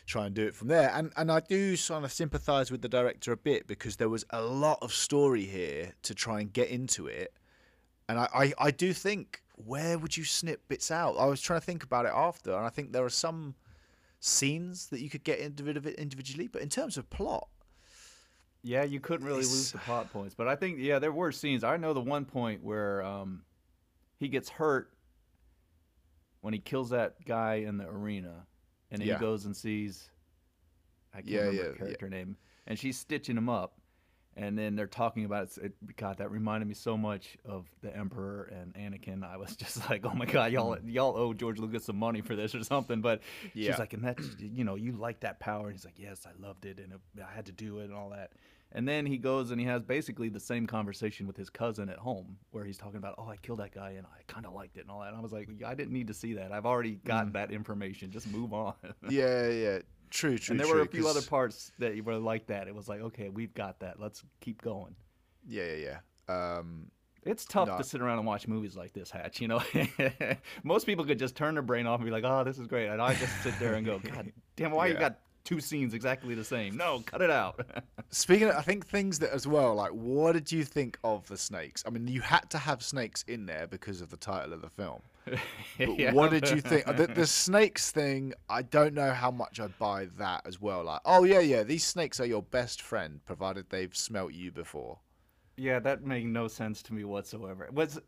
[0.06, 0.90] try and do it from there.
[0.94, 4.24] And and I do sort of sympathise with the director a bit because there was
[4.30, 7.32] a lot of story here to try and get into it.
[8.08, 11.16] And I, I, I do think where would you snip bits out?
[11.18, 13.54] I was trying to think about it after, and I think there are some
[14.20, 17.48] scenes that you could get rid of it individually, but in terms of plot,
[18.62, 21.64] Yeah, you couldn't really lose the plot points, but I think yeah, there were scenes.
[21.64, 23.42] I know the one point where um,
[24.18, 24.92] he gets hurt
[26.40, 28.46] when he kills that guy in the arena,
[28.90, 29.14] and Yeah.
[29.14, 30.10] he goes and sees
[31.12, 31.74] I can't Yeah, remember yeah, yeah.
[31.76, 33.77] character name, and she's stitching him up,
[34.38, 35.64] and then they're talking about it.
[35.64, 35.96] it.
[35.96, 39.22] God, that reminded me so much of the Emperor and Anakin.
[39.22, 42.36] I was just like, oh my God, y'all y'all owe George Lucas some money for
[42.36, 43.00] this or something.
[43.02, 43.20] But
[43.52, 43.72] Yeah.
[43.72, 45.64] she's like, and that you know, you like that power.
[45.66, 47.94] And he's like, yes, I loved it, and it, I had to do it and
[47.94, 48.30] all that.
[48.70, 51.96] And then he goes and he has basically the same conversation with his cousin at
[51.96, 54.76] home, where he's talking about, oh, I killed that guy and I kind of liked
[54.76, 55.08] it and all that.
[55.08, 56.52] And I was like, I didn't need to see that.
[56.52, 57.04] I've already Mm.
[57.04, 58.10] gotten that information.
[58.10, 58.74] Just move on.
[59.08, 59.78] yeah, yeah,
[60.10, 60.52] true, true.
[60.52, 62.68] and there true, were a few other parts that were like that.
[62.68, 64.00] It was like, okay, we've got that.
[64.00, 64.94] Let's keep going.
[65.46, 66.56] Yeah, yeah, yeah.
[66.58, 66.90] Um,
[67.24, 67.78] It's tough No.
[67.78, 69.40] to sit around and watch movies like this, Hatch.
[69.40, 69.62] You know,
[70.64, 72.88] most people could just turn their brain off and be like, "Oh, this is great,"
[72.88, 75.18] and I just sit there and go, "God damn, why you got
[75.48, 76.76] two scenes exactly the same?
[76.76, 77.60] No, cut it out."
[78.10, 79.74] Speaking, of, I think things that as well.
[79.74, 81.82] Like, what did you think of the snakes?
[81.86, 84.70] I mean, you had to have snakes in there because of the title of the
[84.70, 85.00] film.
[85.78, 86.12] But Yeah.
[86.12, 86.86] what did you think?
[86.86, 90.84] The, the snakes thing, I don't know how much I buy that as well.
[90.84, 94.98] Like, oh yeah, yeah, these snakes are your best friend, provided they've smelt you before.
[95.56, 97.68] Yeah, that made no sense to me whatsoever.
[97.72, 98.00] Was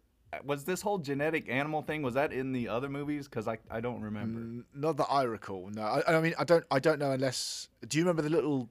[0.45, 3.29] was this whole genetic animal thing was that in the other movies?
[3.29, 4.41] Because I I don't remember.
[4.41, 5.71] Mm, Not that I recall.
[5.73, 6.65] No, I, I mean I don't.
[6.71, 7.69] I don't know unless.
[7.87, 8.69] Do you remember the little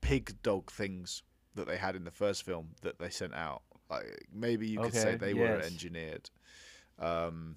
[0.00, 1.22] pig dog things
[1.54, 3.62] that they had in the first film that they sent out?
[3.88, 6.30] Like maybe you could say Okay, they were engineered.
[6.98, 7.56] Um,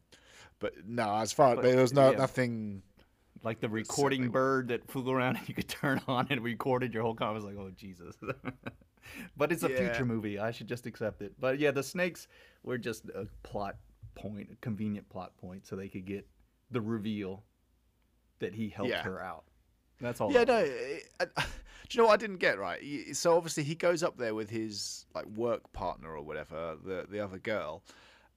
[0.60, 2.18] but no, as far But, there was no yeah.
[2.18, 2.84] nothing.
[3.44, 7.04] Like the recording bird that flew around and you could turn on and recorded your
[7.04, 7.28] whole con.
[7.28, 8.16] I was like, oh Jesus.
[9.38, 9.78] but it's a Yeah.
[9.78, 10.40] future movie.
[10.40, 11.34] I should just accept it.
[11.40, 12.28] But yeah, the snakes
[12.64, 13.76] were just a plot
[14.16, 16.28] point, a convenient plot point, so they could get
[16.72, 17.44] the reveal
[18.40, 19.04] that he helped Yeah.
[19.04, 19.46] her out.
[20.02, 20.32] That's all.
[20.32, 20.62] Yeah, no.
[20.62, 20.70] was.
[20.70, 21.26] it- I-
[21.90, 22.82] do you know what I didn't get right?
[23.16, 27.20] So obviously he goes up there with his like work partner or whatever, the the
[27.20, 27.84] other girl,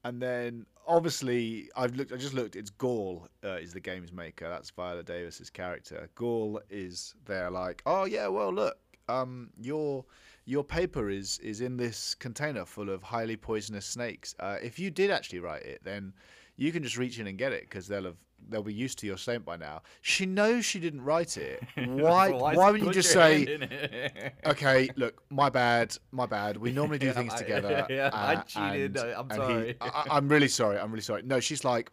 [0.05, 2.13] and then obviously I've looked.
[2.13, 2.57] I just looked.
[2.57, 4.49] It's Gaul uh, is the games maker.
[4.49, 6.09] That's Viola Davis's character.
[6.15, 8.77] Gaul is there like, oh yeah, well look,
[9.09, 10.05] um, your
[10.47, 14.35] your paper is is in this container full of highly poisonous snakes.
[14.41, 16.13] Uh, if you did actually write it, then
[16.57, 18.17] you can just reach in and get it because they'll have
[18.49, 19.83] they'll be used to your scent by now.
[20.03, 21.63] She knows she didn't write it.
[21.89, 22.29] Why?
[22.31, 23.39] So why would you just say?
[23.39, 24.35] hand in it.
[24.47, 26.57] okay, look, my bad, my bad.
[26.57, 27.87] We normally do Yeah, things I- together.
[27.91, 29.77] yeah, I uh, cheated, and- I- I'm and he- sorry.
[29.81, 30.79] I, I- I'm really sorry.
[30.79, 31.23] I'm really sorry.
[31.23, 31.91] No, she's like,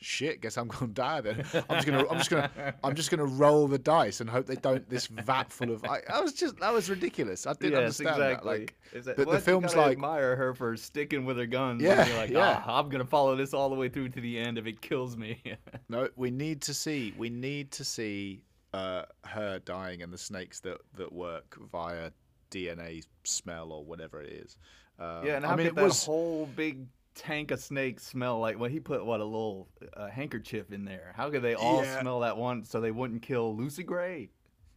[0.00, 0.40] shit.
[0.40, 1.44] Guess I'm gonna die then.
[1.68, 2.50] I'm just gonna, I'm just gonna,
[2.84, 4.88] I'm just gonna roll the dice and hope they don't.
[4.88, 5.84] This vat full of.
[5.84, 7.46] I, I was just, that was ridiculous.
[7.46, 8.50] I didn't yes, understand exactly.
[8.50, 8.60] that.
[8.60, 11.46] Like, Is that- the- the well, you film's like- admire her for sticking with her
[11.46, 11.82] guns.
[11.82, 12.62] Yeah, like, yeah.
[12.66, 15.16] "Ah, I'm gonna follow this all the way through to the end if it kills
[15.16, 15.42] me.
[15.88, 17.14] no, we need to see.
[17.16, 18.42] We need to see
[18.74, 22.10] uh, her dying and the snakes that that work via
[22.50, 24.56] DNA smell or whatever it is.
[24.98, 26.04] Um, yeah, and I mean, it that was.
[26.04, 26.86] whole big
[27.16, 28.58] tank of snakes smell like?
[28.58, 31.12] Well, he put what a little uh, handkerchief in there.
[31.16, 32.00] How could they all Yeah.
[32.00, 34.30] smell that one so they wouldn't kill Lucy Gray?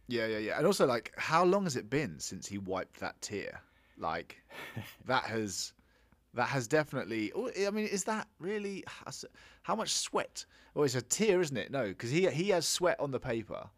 [0.08, 0.58] Yeah, yeah, yeah.
[0.58, 3.60] And also, like, how long has it been since he wiped that tear?
[3.96, 4.42] Like,
[5.06, 5.72] that has,
[6.34, 7.30] that has definitely.
[7.36, 8.82] oh, I mean, is that really
[9.62, 10.44] how much sweat?
[10.74, 11.70] Oh, it's a tear, isn't it?
[11.70, 13.68] No, because he he has sweat on the paper,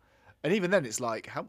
[0.44, 1.48] and even then, it's like how.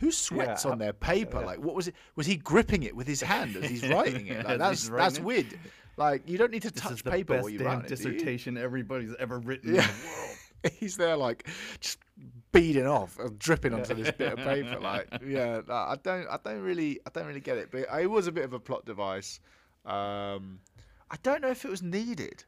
[0.00, 1.40] Who sweats how- on their paper?
[1.40, 1.46] yeah.
[1.46, 1.94] Like, what was it?
[2.14, 4.44] Was he gripping it with his hand as he's writing it?
[4.46, 5.24] Like, that's writing that's it.
[5.24, 5.58] weird.
[5.98, 7.88] Like, you don't need to This touch is the paper best while you damn it.
[7.88, 7.96] do you?
[7.96, 9.82] dissertation everybody's ever written Yeah.
[9.82, 10.72] in the world.
[10.78, 11.46] he's there like
[11.80, 11.98] just
[12.52, 14.78] beading off, and dripping onto this bit of paper.
[14.80, 17.70] Like, yeah, no, I don't, I don't really, I don't really get it.
[17.70, 19.40] But it was a bit of a plot device.
[19.84, 20.60] Um,
[21.10, 22.44] I don't know if it was needed.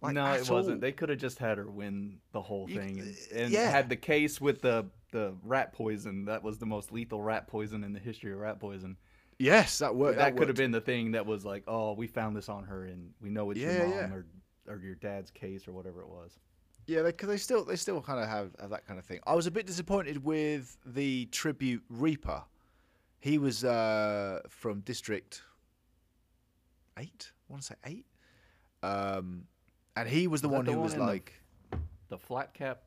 [0.00, 0.76] Like, no, at it wasn't.
[0.76, 0.80] all.
[0.80, 3.70] They could have just had her win the whole You- thing and, and yeah.
[3.70, 6.26] had the case with the the rat poison.
[6.26, 8.96] That was the most lethal rat poison in the history of rat poison.
[9.38, 10.18] Yes, that worked.
[10.18, 12.84] that could have been the thing that was like, oh, we found this on her,
[12.86, 14.12] and we know it's Yeah, your mom yeah.
[14.14, 14.26] or
[14.68, 16.38] or your dad's case or whatever it was.
[16.86, 19.20] Yeah, because they, still, they still kind of have, have that kind of thing.
[19.26, 22.42] I was a bit disappointed with the tribute Reaper.
[23.20, 25.42] He was uh, from District
[26.98, 27.30] Eight.
[27.48, 28.06] I want to say eight.
[28.82, 29.44] Um,
[29.96, 31.32] and he was the Was that one the who one was in the- like.
[32.08, 32.80] The flat cap.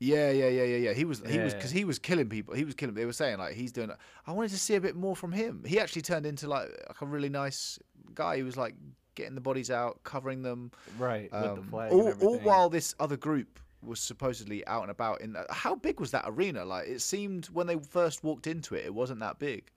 [0.00, 0.92] Yeah, yeah, yeah, yeah, yeah.
[0.92, 1.56] He was, he was, Yeah.
[1.56, 2.54] because he was killing people.
[2.54, 2.94] He was killing.
[2.94, 3.90] They were saying like he's doing.
[4.26, 5.64] I wanted to see a bit more from him.
[5.66, 7.78] He actually turned into like like a really nice
[8.14, 8.36] guy.
[8.36, 8.74] He was like
[9.16, 10.70] getting the bodies out, covering them.
[10.98, 11.92] Right, with the um, flag.
[11.92, 15.20] all, all while this other group was supposedly out and about.
[15.20, 16.64] In how big was that arena?
[16.64, 19.70] Like it seemed when they first walked into it, it wasn't that big.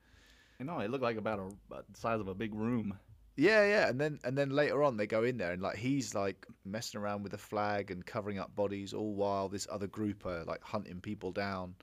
[0.59, 2.97] You know, it looked like about a about the size of a big room.
[3.38, 6.13] Yeah, yeah, and then and then later on they go in there and like he's
[6.13, 10.25] like messing around with the flag and covering up bodies, all while this other group
[10.25, 11.75] are like hunting people down.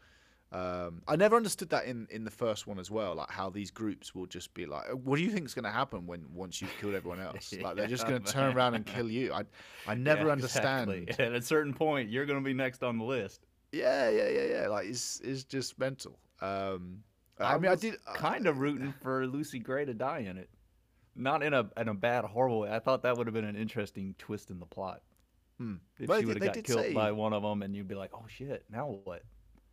[0.51, 3.71] Um, I never understood that in, in the first one as well, like how these
[3.71, 6.63] groups will just be like, "What do you think is going to happen when once
[6.63, 7.53] you've killed everyone else?
[7.53, 9.43] Like they're just going to turn around and kill you." I
[9.87, 10.91] I never Yeah, understand.
[10.91, 11.27] exactly.
[11.27, 13.47] At a certain point, you're going to be next on the list.
[13.73, 14.69] Yeah, yeah, yeah, yeah.
[14.69, 16.19] Like it's it's just mental.
[16.41, 17.03] Um,
[17.41, 20.49] I, mean, I did kind of rooting for Lucy Gray to die in it,
[21.19, 22.71] not in a in a bad, horrible way.
[22.71, 25.03] I thought that would have been an interesting twist in the plot.
[25.59, 25.75] Hmm.
[25.99, 27.95] If Well, she would have got killed say- by one of them, and you'd be
[27.95, 29.25] like, "Oh shit, now what?"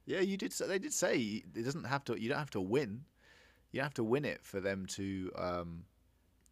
[0.06, 0.54] Yeah, you did.
[0.54, 2.20] Say, they did say it doesn't have to.
[2.20, 3.06] You don't have to win.
[3.72, 5.86] You have to win it for them to um,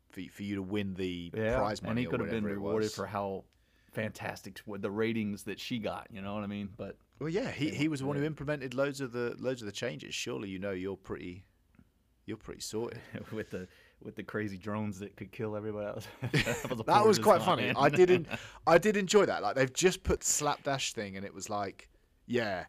[0.10, 1.92] for for you to win the prize money.
[1.92, 3.46] and he could have been rewarded for how
[3.92, 6.08] fantastic the ratings that she got.
[6.12, 6.70] You know what I mean?
[6.76, 9.66] But Well, yeah, he, he was the one who implemented loads of the loads of
[9.68, 10.14] the changes.
[10.14, 11.46] Surely you know you're pretty,
[12.26, 13.00] you're pretty sorted.
[13.32, 13.68] with the
[14.04, 17.72] with the crazy drones that could kill everybody else, that was, That was quite funny.
[17.76, 18.28] I didn't.
[18.68, 19.42] I did enjoy that.
[19.42, 21.90] Like they've just put slapdash thing, and it was like,
[22.28, 22.66] yeah,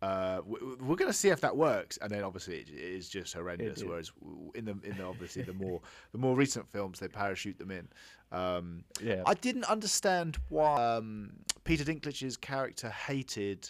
[0.00, 1.98] uh, we're gonna see if that works.
[1.98, 3.82] And then obviously it, is just horrendous.
[3.82, 4.12] Whereas
[4.54, 5.80] in the in the obviously the more
[6.12, 7.88] the more recent films they parachute them in.
[8.30, 11.30] Um, yeah, I didn't understand why um,
[11.64, 13.68] Peter Dinklage's character hated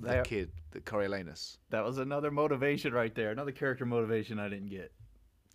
[0.00, 1.58] the That- kid, the Coriolanus.
[1.70, 3.30] that was another motivation right there.
[3.30, 4.90] Another character motivation I didn't get.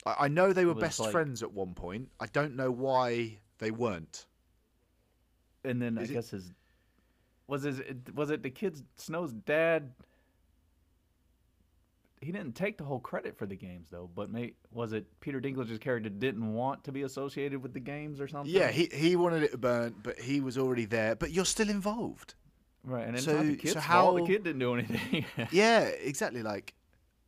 [0.08, 2.10] I, I know they were best like- friends at one point.
[2.20, 4.26] I don't know why They weren't.
[5.64, 6.54] And then Is I it- guess his
[7.48, 7.82] was his
[8.14, 9.94] was it the kid's Snow's dad?
[12.20, 15.40] He didn't take the whole credit for the games though, but may, was it Peter
[15.40, 18.52] Dinklage's character didn't want to be associated with the games or something?
[18.54, 21.16] Yeah, he he wanted it to burnt, but he was already there.
[21.16, 22.34] But you're still involved.
[22.84, 23.08] right.
[23.08, 24.22] And so- the so how- fault.
[24.22, 25.26] The kid didn't do anything.
[25.52, 26.42] Yeah, exactly.
[26.42, 26.74] Like,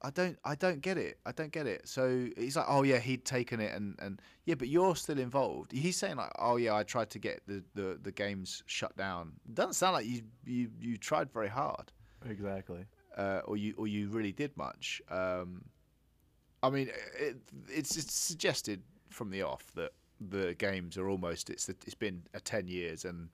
[0.02, 1.20] I don't, I don't get it.
[1.26, 1.88] I don't get it.
[1.88, 5.72] So he's like, oh yeah, he'd taken it, and and yeah, but you're still involved.
[5.72, 9.34] He's saying like, oh yeah, I tried to get the the, the games shut down.
[9.54, 11.92] Doesn't sound like you you you tried very hard,
[12.26, 12.86] exactly.
[13.18, 15.02] uh, or you or you really did much.
[15.10, 15.66] Um,
[16.64, 16.90] I mean,
[17.20, 17.38] it,
[17.68, 19.92] it's it's suggested from the off that
[20.30, 23.30] the games are almost it's it's been a ten years and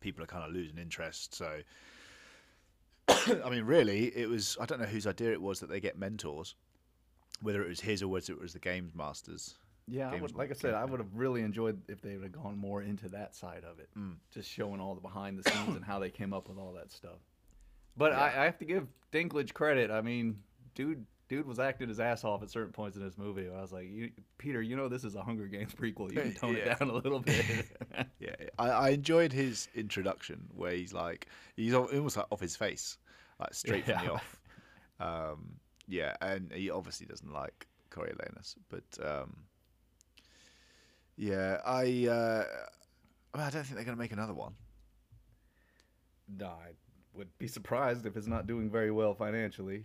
[0.00, 1.34] people are kind of losing interest.
[1.34, 1.60] So,
[3.44, 5.98] I mean, really, it was I don't know whose idea it was that they get
[5.98, 6.54] mentors,
[7.40, 9.54] whether it was his or whether it was the games masters.
[9.88, 12.32] Yeah, I would, like I said, I would have really enjoyed if they would have
[12.42, 14.14] gone more into that side of it, Mm.
[14.32, 16.92] just showing all the behind the scenes and how they came up with all that
[16.92, 17.18] stuff.
[17.96, 18.20] But Yeah.
[18.20, 19.90] I, I have to give Dinklage credit.
[19.90, 20.38] I mean,
[20.76, 23.48] dude, dude was acting his ass off at certain points in this movie.
[23.48, 23.88] I was like,
[24.36, 26.12] Peter, you know this is a Hunger Games prequel.
[26.12, 26.72] You can tone Yeah.
[26.72, 27.66] it down a little bit.
[28.20, 31.26] Yeah, I, I enjoyed his introduction where he's like
[31.56, 32.98] he's almost like off his face,
[33.40, 34.40] like straight from the off.
[35.00, 35.54] Um,
[35.88, 39.36] yeah, and he obviously doesn't like Coriolanus, but um,
[41.16, 42.44] yeah, I uh,
[43.34, 44.52] well, I don't think they're going to make another one.
[46.38, 46.72] no, I
[47.14, 49.84] would be surprised if it's not doing very well financially.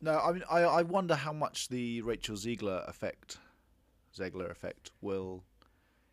[0.00, 3.38] No, I mean, I, I wonder how much the Rachel Zegler effect,
[4.16, 5.44] Zegler effect, will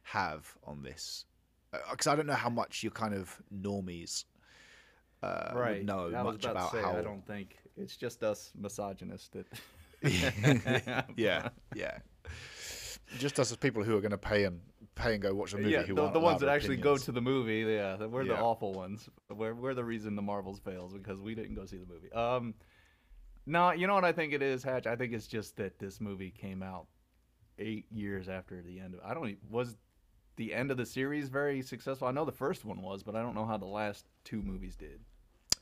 [0.04, 1.26] have on this,
[1.90, 4.26] because I don't know how much your kind of normies
[5.24, 6.98] uh, would know I much about, about how.
[6.98, 9.46] I don't think it's just us misogynists that.
[11.16, 12.00] yeah, yeah.
[13.20, 14.60] Just us as people who are going to pay and
[14.96, 15.72] pay and go watch a movie.
[15.72, 18.74] yeah, who the, the ones that actually go to the movie, yeah, we're the awful
[18.74, 19.10] ones.
[19.30, 22.12] We're, we're the reason the Marvels fails because we didn't go see the movie.
[22.14, 22.56] Um,
[23.46, 24.88] no, you know what I think it is, Hatch.
[24.88, 26.88] I think it's just that this movie came out
[27.60, 29.02] eight years after the end of.
[29.04, 29.76] I don't was
[30.36, 32.08] the end of the series very successful.
[32.08, 34.76] I know the first one was, but I don't know how the last two movies
[34.76, 35.00] did.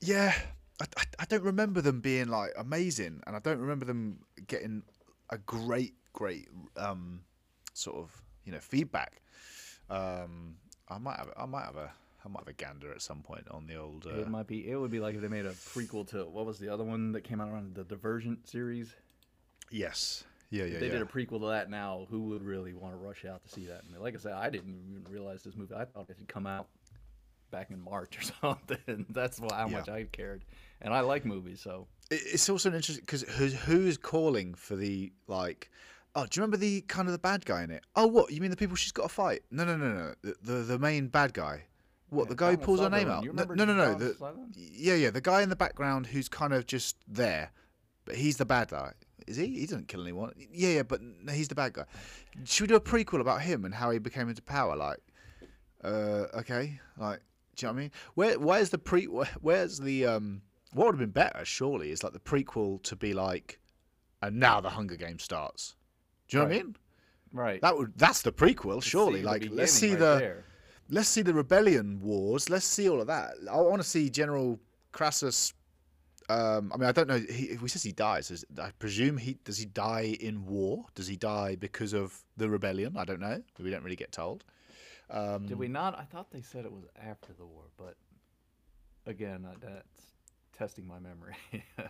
[0.01, 0.33] Yeah,
[0.81, 4.83] I, I, I don't remember them being like amazing, and I don't remember them getting
[5.29, 7.21] a great, great um,
[7.73, 9.21] sort of you know feedback.
[9.89, 10.55] Um,
[10.87, 11.91] I might have, I might have a,
[12.25, 14.05] I might have a gander at some point on the old.
[14.05, 14.69] Uh, It might be.
[14.69, 17.11] It would be like if they made a prequel to what was the other one
[17.13, 18.93] that came out around the Divergent series.
[19.71, 20.91] yes, yeah, yeah, If they yeah.
[20.93, 23.65] did a prequel to that now, who would really want to rush out to see
[23.67, 23.83] that?
[23.83, 25.75] And like I said, I didn't even realize this movie.
[25.75, 26.67] I thought it had come out
[27.51, 29.05] back in March or something.
[29.09, 29.77] That's how Yeah.
[29.77, 30.43] much I cared.
[30.81, 34.75] And I like movies, so it's also an interesting because who, who is calling for
[34.75, 35.69] the like
[36.15, 38.41] oh do you remember the kind of the bad guy in it oh what you
[38.41, 41.07] mean the people she's got to fight no no no no the the, the main
[41.07, 41.61] bad guy
[42.09, 44.55] what Yeah, the guy who pulls her name out no no no, no the, Sutherland?
[44.55, 47.51] yeah yeah the guy in the background who's kind of just there
[48.05, 48.93] but he's the bad guy
[49.27, 51.01] is he he doesn't kill anyone yeah yeah but
[51.31, 51.85] he's the bad guy
[52.45, 54.99] should we do a prequel about him and how he became into power like
[55.83, 57.21] uh okay like
[57.55, 60.41] do you know what I mean where where's the pre where, where's the um
[60.73, 63.59] what would have been better surely is like the prequel to be like
[64.21, 65.75] and now the Hunger Games starts.
[66.27, 66.75] Do you know what I mean?
[67.31, 67.61] right.
[67.61, 69.23] That would that's the prequel, surely.
[69.23, 70.45] Like let's see right the there.
[70.89, 72.49] Let's see the rebellion wars.
[72.49, 73.35] Let's see all of that.
[73.49, 74.59] I want to see General
[74.91, 75.53] Crassus.
[76.29, 77.17] Um, I mean, I don't know.
[77.17, 79.57] He, says he dies, is, I presume he does.
[79.57, 80.85] He die in war?
[80.93, 82.97] Does he die because of the rebellion?
[82.97, 83.41] I don't know.
[83.59, 84.43] We don't really get told.
[85.09, 85.97] Um, Did we not?
[85.97, 87.95] I thought they said it was after the war, but
[89.07, 90.13] again, uh, that's
[90.59, 91.35] testing my memory.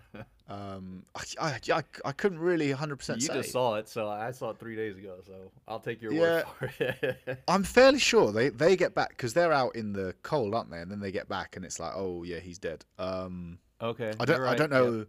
[0.48, 1.04] um,
[1.40, 3.34] I, I, I, couldn't really 100 you percent say.
[3.34, 5.16] just saw it, so I saw it three days ago.
[5.26, 5.34] So
[5.68, 6.20] I'll take your Yeah.
[6.20, 7.44] word for it.
[7.48, 10.80] I'm fairly sure they, they get back because they're out in the cold, aren't they?
[10.80, 12.86] And then they get back, and it's like, oh yeah, he's dead.
[13.00, 14.14] Um, okay.
[14.20, 15.06] I don't you're I don't know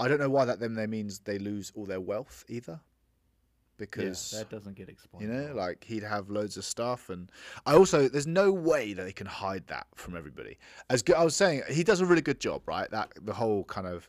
[0.00, 2.80] I don't know why that then there means they lose all their wealth either.
[3.78, 5.26] Yeah, Because that doesn't get explained.
[5.26, 5.56] you know, all.
[5.56, 7.30] like he'd have loads of stuff, and
[7.66, 10.58] I also there's no way that they can hide that from everybody.
[10.90, 12.90] As good, I was saying, he does a really good job, right?
[12.90, 14.08] That the whole kind of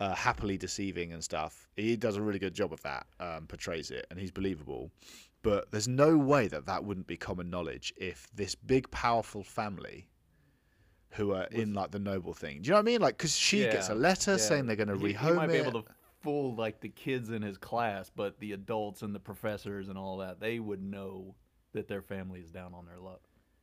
[0.00, 1.68] uh, happily deceiving and stuff.
[1.76, 4.90] He does a really good job of that, um, portrays it, and he's believable.
[5.42, 10.08] But there's no way that that wouldn't be common knowledge if this big, powerful family,
[11.12, 13.00] who are in like the noble thing, do you know what I mean?
[13.00, 14.36] Like, because she gets a letter yeah.
[14.38, 15.66] saying they're going to rehome he might it.
[15.66, 15.88] able to
[16.22, 20.18] fool like the kids in his class, but the adults and the professors and all
[20.18, 21.34] that, they would know
[21.72, 23.20] that their family is down on their luck.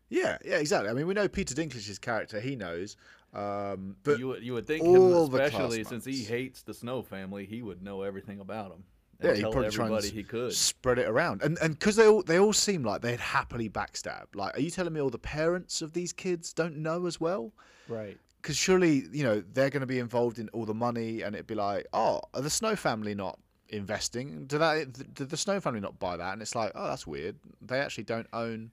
[0.10, 0.90] Yeah, yeah, exactly.
[0.90, 2.98] I mean, we know Peter Dinklage's character; he knows.
[3.34, 7.46] Um, but you would you would think him especially since he hates the Snow family,
[7.46, 8.84] he would know everything about them.
[9.22, 10.54] Yeah, he'd tell probably try and everybody s- he could.
[10.54, 14.26] spread it around, and and because they all they all seem like they'd happily backstab.
[14.34, 17.54] Like, are you telling me all the parents of these kids don't know as well?
[17.88, 18.18] Right.
[18.42, 21.48] Because surely you know they're going to be involved in all the money, and it'd
[21.48, 23.38] be like, oh, are the Snow family not
[23.70, 24.46] investing?
[24.46, 25.14] Do that?
[25.14, 26.34] Did the Snow family not buy that?
[26.34, 27.36] And it's like, oh, that's weird.
[27.62, 28.72] They actually don't own.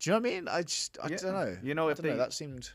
[0.00, 0.48] Do you know what I mean?
[0.48, 1.56] I just I Yeah, don't know.
[1.62, 2.70] you know, I if don't know, that seemed.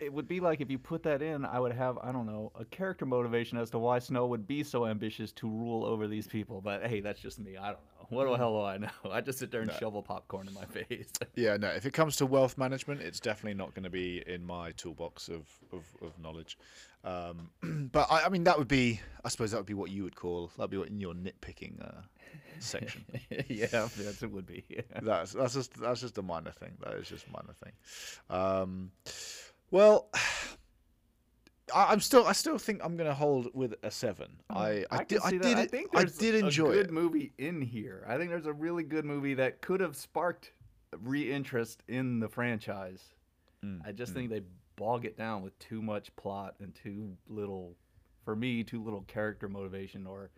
[0.00, 2.52] It would be like if you put that in, I would have, I don't know,
[2.58, 6.26] a character motivation as to why Snow would be so ambitious to rule over these
[6.26, 6.60] people.
[6.60, 7.56] But hey, that's just me.
[7.56, 8.06] I don't know.
[8.10, 8.88] What the hell do I know?
[9.10, 9.76] I just sit there and No.
[9.76, 11.10] shovel popcorn in my face.
[11.34, 11.68] Yeah, no.
[11.68, 15.28] If it comes to wealth management, it's definitely not going to be in my toolbox
[15.28, 16.58] of of, of knowledge.
[17.04, 17.50] Um,
[17.92, 20.16] but I, I mean, that would be, I suppose, that would be what you would
[20.16, 22.00] call that'd be what in your nitpicking uh,
[22.58, 23.04] section.
[23.30, 24.64] yeah, yes, it would be.
[25.02, 26.72] that's that's just that's just a minor thing.
[26.82, 27.72] That is just a minor thing.
[28.30, 28.90] Um,
[29.70, 30.08] well.
[31.74, 32.24] I- I'm still.
[32.24, 34.28] I still think I'm going to hold with a seven.
[34.48, 35.20] I I, can did.
[35.22, 35.58] I did.
[35.58, 36.92] I think I did enjoy a good it.
[36.92, 38.06] movie in here.
[38.08, 40.52] I think there's a really good movie that could have sparked
[41.02, 43.02] re-interest in the franchise.
[43.64, 44.16] Mm, I just mm.
[44.16, 44.42] think they
[44.76, 47.74] bog it down with too much plot and too little,
[48.24, 50.30] for me, too little character motivation, or,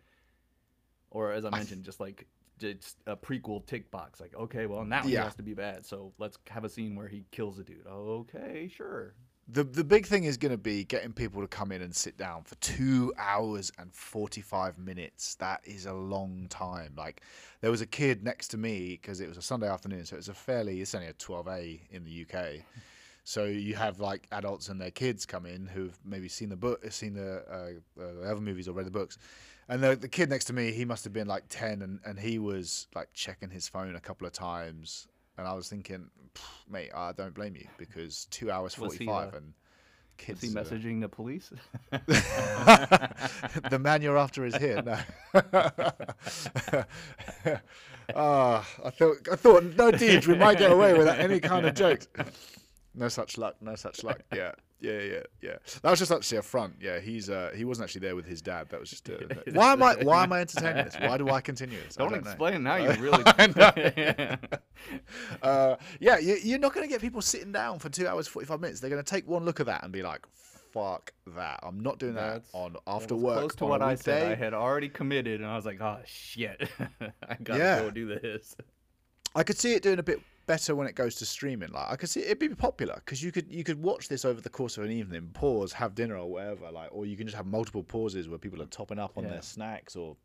[1.11, 2.27] or as I I th- mentioned, just like
[2.61, 4.21] just a prequel tick box.
[4.21, 5.07] Like, okay, well now Yeah.
[5.09, 7.85] he has to be bad, so let's have a scene where he kills a dude.
[7.87, 9.13] Okay, sure.
[9.47, 12.15] The the big thing is going to be getting people to come in and sit
[12.15, 15.35] down for two hours and forty five minutes.
[15.35, 16.93] That is a long time.
[16.95, 17.21] Like
[17.59, 20.19] there was a kid next to me because it was a Sunday afternoon, so it
[20.19, 20.79] was a fairly.
[20.79, 22.61] It's only a twelve A in the UK.
[23.23, 26.83] So you have like adults and their kids come in who've maybe seen the book,
[26.91, 29.19] seen the, uh, uh, the other movies or read the books,
[29.71, 32.19] and the, the kid next to me, he must have been like ten, and, and
[32.19, 35.07] he was like checking his phone a couple of times,
[35.37, 36.05] and I was thinking,
[36.69, 39.53] mate, I don't blame you because two hours Was he, forty five uh, and
[40.19, 40.41] Is kids.
[40.41, 41.51] he are- messaging the police?
[43.69, 44.81] the man you're after is here.
[44.83, 44.97] No.
[48.13, 51.73] Ah, I thought I thought no deeds we might get away without any kind of
[51.83, 52.09] jokes.
[52.93, 53.55] No such luck.
[53.61, 54.19] No such luck.
[54.35, 54.51] Yeah.
[54.81, 55.57] Yeah, yeah, yeah.
[55.83, 56.73] That was just actually a front.
[56.81, 58.67] Yeah, he's uh, he wasn't actually there with his dad.
[58.69, 59.07] That was just.
[59.09, 59.19] A,
[59.53, 60.95] why am I why am I entertaining this?
[60.99, 61.97] Why do I continue this?
[61.97, 62.29] I Don't, don't know.
[62.31, 62.75] explain now.
[62.81, 63.23] You really.
[65.43, 68.47] Uh, yeah, you, you're not going to get people sitting down for two hours forty
[68.47, 68.79] five minutes.
[68.79, 70.25] They're going to take one look at that and be like,
[70.73, 71.59] "Fuck that!
[71.61, 74.31] I'm not doing that That's- on after was work." Close to what I said.
[74.31, 76.67] I had already committed, and I was like, "Oh shit,
[76.99, 77.79] I gotta Yeah.
[77.81, 78.55] go do this."
[79.35, 81.71] I could see it doing a bit better when it goes to streaming.
[81.71, 84.41] Like I could see it'd be popular because you could you could watch this over
[84.41, 86.71] the course of an evening, pause, have dinner or whatever.
[86.71, 89.31] Like, or you can just have multiple pauses where people are topping up on Yeah.
[89.31, 90.17] their snacks or,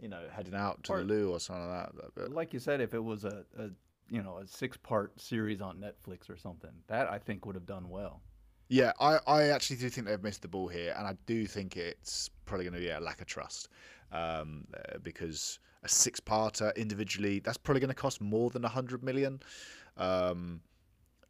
[0.00, 2.14] you know, heading out to Or- the loo or something like that.
[2.14, 3.70] But- Like you said, if it was a, a
[4.08, 7.66] you know a six part series on Netflix or something, that I think would have
[7.66, 8.22] done well.
[8.72, 11.76] Yeah, I, I actually do think they've missed the ball here, and I do think
[11.76, 13.68] it's probably going to be a lack of trust
[14.12, 19.02] um, uh, because a six-parter individually that's probably going to cost more than a hundred
[19.02, 19.40] million,
[19.96, 20.60] um,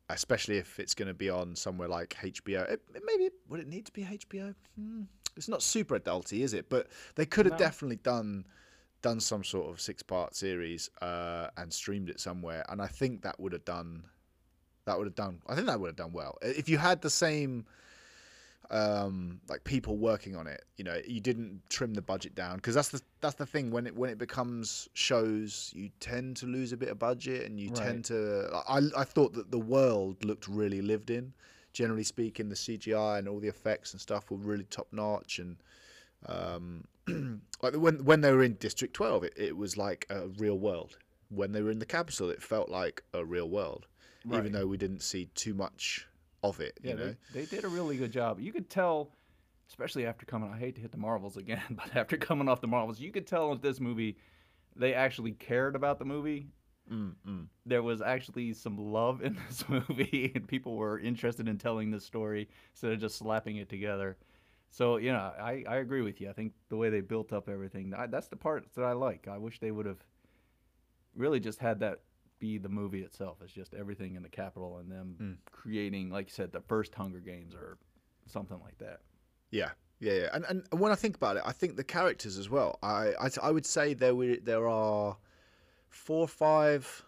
[0.08, 2.68] especially if it's going to be on somewhere like HBO.
[2.68, 4.54] It, it maybe would it need to be HBO?
[4.78, 5.02] Hmm.
[5.36, 6.68] It's not super adulty, is it?
[6.68, 7.58] But they could have No.
[7.58, 8.44] definitely done
[9.02, 13.40] done some sort of six-part series uh, and streamed it somewhere, and I think that
[13.40, 14.04] would have done
[14.84, 15.40] that would have done.
[15.46, 17.64] I think that would have done well if you had the same
[18.70, 22.56] um like people working on it you know you didn't trim the budget down.
[22.56, 26.46] Because that's the that's the thing when it when it becomes shows you tend to
[26.46, 27.76] lose a bit of budget and you Right.
[27.78, 31.32] tend to I, I thought that the world looked really lived in.
[31.72, 35.56] Generally speaking the cgi and all the effects and stuff were really top notch and
[36.26, 36.84] um
[37.62, 40.98] like when when they were in district 12 it, it was like a real world.
[41.28, 43.86] When they were in the Capitol it felt like a real world
[44.32, 46.06] even though we didn't see too much
[46.42, 48.40] of it Yeah, you know they, they did a really good job.
[48.40, 49.10] You could tell,
[49.68, 50.50] especially after coming.
[50.52, 53.26] I hate to hit the Marvels again, but after coming off the Marvels, you could
[53.26, 54.16] tell with this movie,
[54.76, 56.48] they actually cared about the movie.
[56.90, 57.46] mm, mm.
[57.66, 62.04] There was actually some love in this movie, and people were interested in telling this
[62.04, 64.16] story instead of just slapping it together.
[64.70, 66.30] So you know, I, I agree with you.
[66.30, 69.26] I think the way they built up everything, I, that's the part that I like.
[69.28, 69.98] I wish they would have
[71.14, 72.00] really just had that
[72.40, 73.38] be the movie itself.
[73.42, 75.36] It's just everything in the Capitol and them Mm.
[75.52, 77.78] creating, like you said, the first Hunger Games or
[78.26, 79.00] something like that.
[79.50, 79.70] Yeah,
[80.00, 80.28] yeah, yeah.
[80.32, 82.78] And, and and when I think about it, I think the characters as well.
[82.82, 85.16] I I, I would say there were there are
[85.88, 87.04] four or five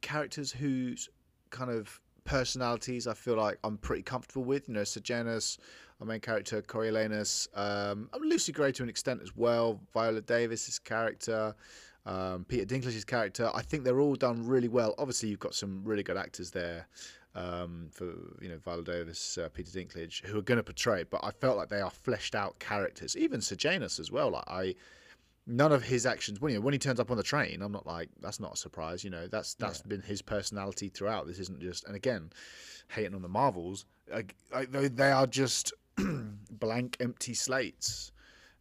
[0.00, 1.08] characters whose
[1.50, 4.68] kind of personalities I feel like I'm pretty comfortable with.
[4.68, 5.58] You know, Sejanus,
[6.00, 9.80] our main character, Coriolanus, um, Lucy Gray to an extent as well.
[9.92, 11.54] Viola Davis's character.
[12.04, 14.94] Um, Peter Dinklage's character, I think they're all done really well.
[14.98, 16.86] Obviously, you've got some really good actors there
[17.34, 18.06] um, for
[18.40, 21.04] you know Viola Davis, uh, Peter Dinklage, who are going to portray.
[21.04, 23.16] But I felt like they are fleshed out characters.
[23.16, 24.30] Even Sejanus as well.
[24.30, 24.74] Like I,
[25.46, 26.40] none of his actions.
[26.40, 28.54] When you know, when he turns up on the train, I'm not like that's not
[28.54, 29.04] a surprise.
[29.04, 29.88] You know, that's that's Yeah.
[29.90, 31.26] been his personality throughout.
[31.28, 31.84] This isn't just.
[31.86, 32.30] And again,
[32.88, 35.72] hating on the Marvels, like, like, they they are just
[36.50, 38.10] blank, empty slates.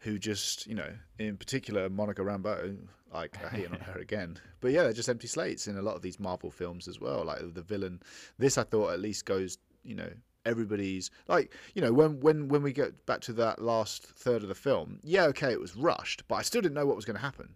[0.01, 2.77] Who just, you know, in particular Monica Rambeau,
[3.13, 4.37] like I hating on her again.
[4.59, 7.23] But yeah, they're just empty slates in a lot of these Marvel films as well.
[7.25, 8.01] Like the villain,
[8.39, 10.09] this I thought at least goes, you know,
[10.45, 14.49] everybody's like, you know, when when when we get back to that last third of
[14.49, 17.17] the film, yeah, okay, it was rushed, but I still didn't know what was going
[17.17, 17.53] to happen.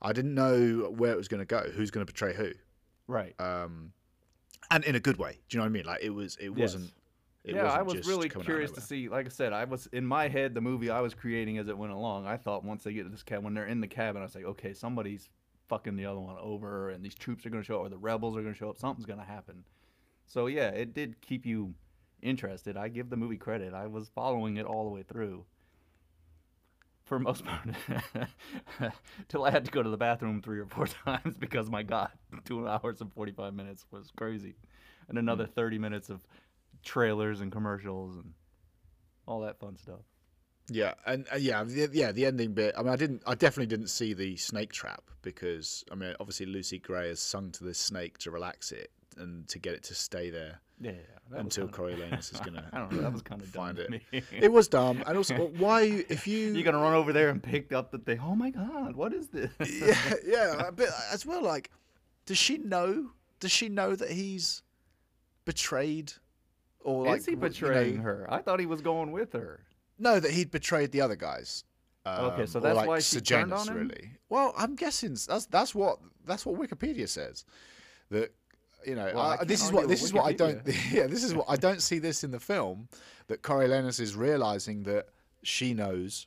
[0.00, 2.50] I didn't know where it was going to go, who's going to betray who,
[3.08, 3.34] Right.
[3.40, 3.92] um,
[4.70, 5.38] and in a good way.
[5.48, 5.84] Do you know what I mean?
[5.86, 6.74] Like it was, it Yes.
[6.74, 6.92] wasn't.
[7.44, 9.10] It yeah, I was really coming out of curious to see.
[9.10, 11.76] Like I said, I was in my head the movie I was creating as it
[11.76, 12.26] went along.
[12.26, 14.34] I thought once they get to this cabin, when they're in the cabin, I was
[14.34, 15.28] like, okay, somebody's
[15.68, 18.36] fucking the other one over, and these troops are gonna show up, or the rebels
[18.36, 18.78] are gonna show up.
[18.78, 19.64] Something's gonna happen.
[20.26, 21.74] So yeah, it did keep you
[22.22, 22.76] interested.
[22.76, 23.74] I give the movie credit.
[23.74, 25.44] I was following it all the way through.
[27.04, 27.68] For most part,
[29.28, 32.08] till I had to go to the bathroom three or four times because my God,
[32.46, 34.54] two hours and forty-five minutes was crazy,
[35.10, 35.52] and another hmm.
[35.52, 36.26] thirty minutes of
[36.84, 38.32] trailers and commercials and
[39.26, 40.00] all that fun stuff.
[40.70, 42.74] Yeah, and uh, yeah, the, yeah, the ending bit.
[42.78, 46.46] I mean, I didn't, I definitely didn't see the snake trap because I mean, obviously
[46.46, 49.94] Lucy Gray has sung to this snake to relax it and to get it to
[49.94, 50.92] stay there Yeah,
[51.30, 52.68] was until Coriolanus is gonna.
[52.72, 53.02] I don't know.
[53.02, 54.00] That was kind of find dumb.
[54.10, 54.24] it.
[54.32, 57.42] It was dumb, and also well, why if you You're gonna run over there and
[57.42, 58.20] pick up the thing.
[58.22, 59.50] Oh my God, what is this?
[59.60, 61.70] yeah, yeah, but as well, like,
[62.24, 63.10] does she know?
[63.38, 64.62] Does she know that he's
[65.44, 66.14] betrayed,
[66.84, 68.26] or like is he w- you betraying know- her?
[68.30, 69.60] I thought he was going with her.
[69.98, 71.64] No, that he'd betrayed the other guys.
[72.06, 73.88] Okay, so Um, that's like, why she Sejanus, turned on him?
[73.88, 74.10] Really?
[74.28, 77.44] Well, I'm guessing that's that's what that's what Wikipedia says.
[78.10, 78.34] That
[78.86, 80.60] you know, Well, I this is what this is what I don't.
[80.92, 82.88] Yeah, this is what I don't see this in the film.
[83.28, 85.08] That Coriolanus is realizing that
[85.42, 86.26] she knows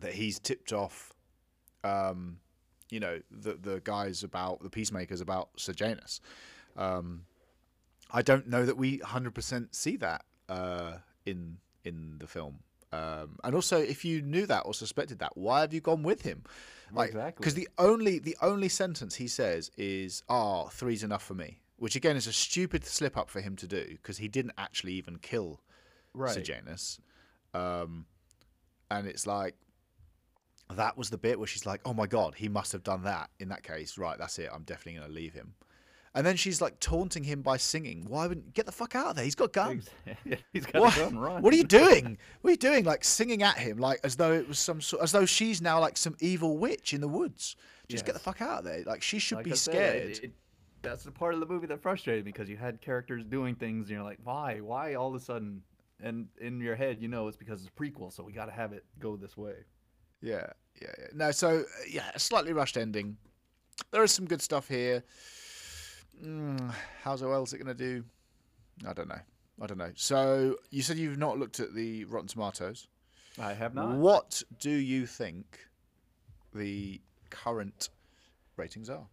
[0.00, 1.14] that he's tipped off.
[1.82, 2.38] Um,
[2.90, 6.20] you know the the guys about the peacemakers about Sejanus.
[6.76, 7.24] Um,
[8.12, 10.94] I don't know that we hundred percent see that uh,
[11.26, 12.60] in in the film.
[12.92, 16.22] Um, and also, if you knew that or suspected that, why have you gone with
[16.22, 16.42] him?
[16.92, 17.42] Like, Exactly.
[17.42, 21.94] because the only the only sentence he says is, "Ah, three's enough for me," which
[21.94, 25.18] again is a stupid slip up for him to do because he didn't actually even
[25.18, 25.60] kill
[26.12, 26.34] Right.
[26.34, 26.98] Sejanus.
[27.54, 28.06] Um,
[28.90, 29.54] and it's like
[30.74, 33.30] that was the bit where she's like, "Oh my god, he must have done that."
[33.38, 34.18] In that case, right?
[34.18, 34.50] That's it.
[34.52, 35.54] I'm definitely going to leave him.
[36.14, 38.04] And then she's like taunting him by singing.
[38.08, 39.24] Why wouldn't get the fuck out of there?
[39.24, 39.88] He's got guns.
[40.52, 40.96] He's got What?
[40.96, 41.16] gun.
[41.18, 41.40] Run.
[41.42, 42.18] What are you doing?
[42.40, 42.84] What are you doing?
[42.84, 45.78] Like singing at him, like as though it was some sort, as though she's now
[45.78, 47.54] like some evil witch in the woods.
[47.88, 48.82] Just get the fuck out of there.
[48.84, 50.10] Like she should Like be I said, scared.
[50.10, 50.32] it- it-
[50.82, 53.88] that's the part of the movie that frustrated me because you had characters doing things
[53.88, 54.60] and you're like, why?
[54.60, 55.62] Why all of a sudden?
[56.02, 58.52] And in your head, you know it's because it's a prequel, so we got to
[58.52, 59.52] have it go this way.
[60.22, 60.46] Yeah,
[60.80, 61.06] yeah, yeah.
[61.12, 63.18] No, so uh, yeah, a slightly rushed ending.
[63.90, 65.04] There is some good stuff here.
[66.22, 68.04] Mm, how's well is it going to do?
[68.86, 69.20] I don't know.
[69.60, 69.92] I don't know.
[69.94, 72.88] So you said you've not looked at the Rotten Tomatoes.
[73.38, 73.96] I have not.
[73.96, 75.58] What do you think
[76.54, 77.00] the
[77.30, 77.90] current
[78.56, 79.06] ratings are?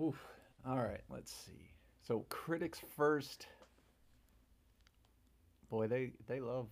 [0.00, 0.16] Oof.
[0.66, 1.70] All right, let's see.
[2.06, 3.46] So critics first.
[5.70, 6.68] Boy, they they love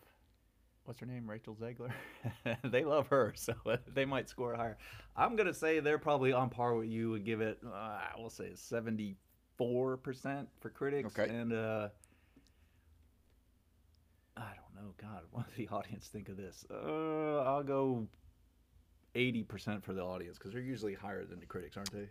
[0.84, 1.92] what's her name, Rachel Zegler.
[2.64, 3.54] they love her, so
[3.94, 4.78] they might score higher.
[5.16, 7.58] I'm gonna say they're probably on par with you and give it.
[7.66, 9.16] Uh, we'll say seventy
[9.56, 11.30] four percent for critics, Okay.
[11.32, 11.88] and uh,
[14.36, 14.94] I don't know.
[15.00, 16.64] God, what does the audience think of this?
[16.70, 18.06] Uh, I'll go.
[19.14, 22.06] 80% for the audience because they're usually higher than the critics, aren't they?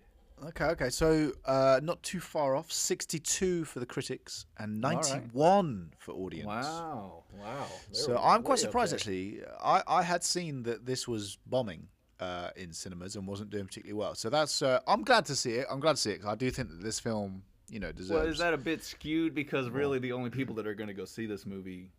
[0.47, 0.89] Okay, okay.
[0.89, 2.71] So uh, not too far off.
[2.71, 5.03] 62 for the critics and All right.
[5.03, 6.47] 91 for audience.
[6.47, 7.23] Wow!
[7.39, 7.67] Wow!
[7.91, 9.41] So I'm quite surprised actually.
[9.63, 11.89] I, I had seen that this was bombing
[12.19, 14.15] uh, in cinemas and wasn't doing particularly well.
[14.15, 15.67] So that's uh, I'm glad to see it.
[15.69, 18.19] I'm glad to see it 'cause I do think that this film, you know, deserves.
[18.19, 20.93] Well, is that a bit skewed because really the only people that are going to
[20.93, 21.91] go see this movie,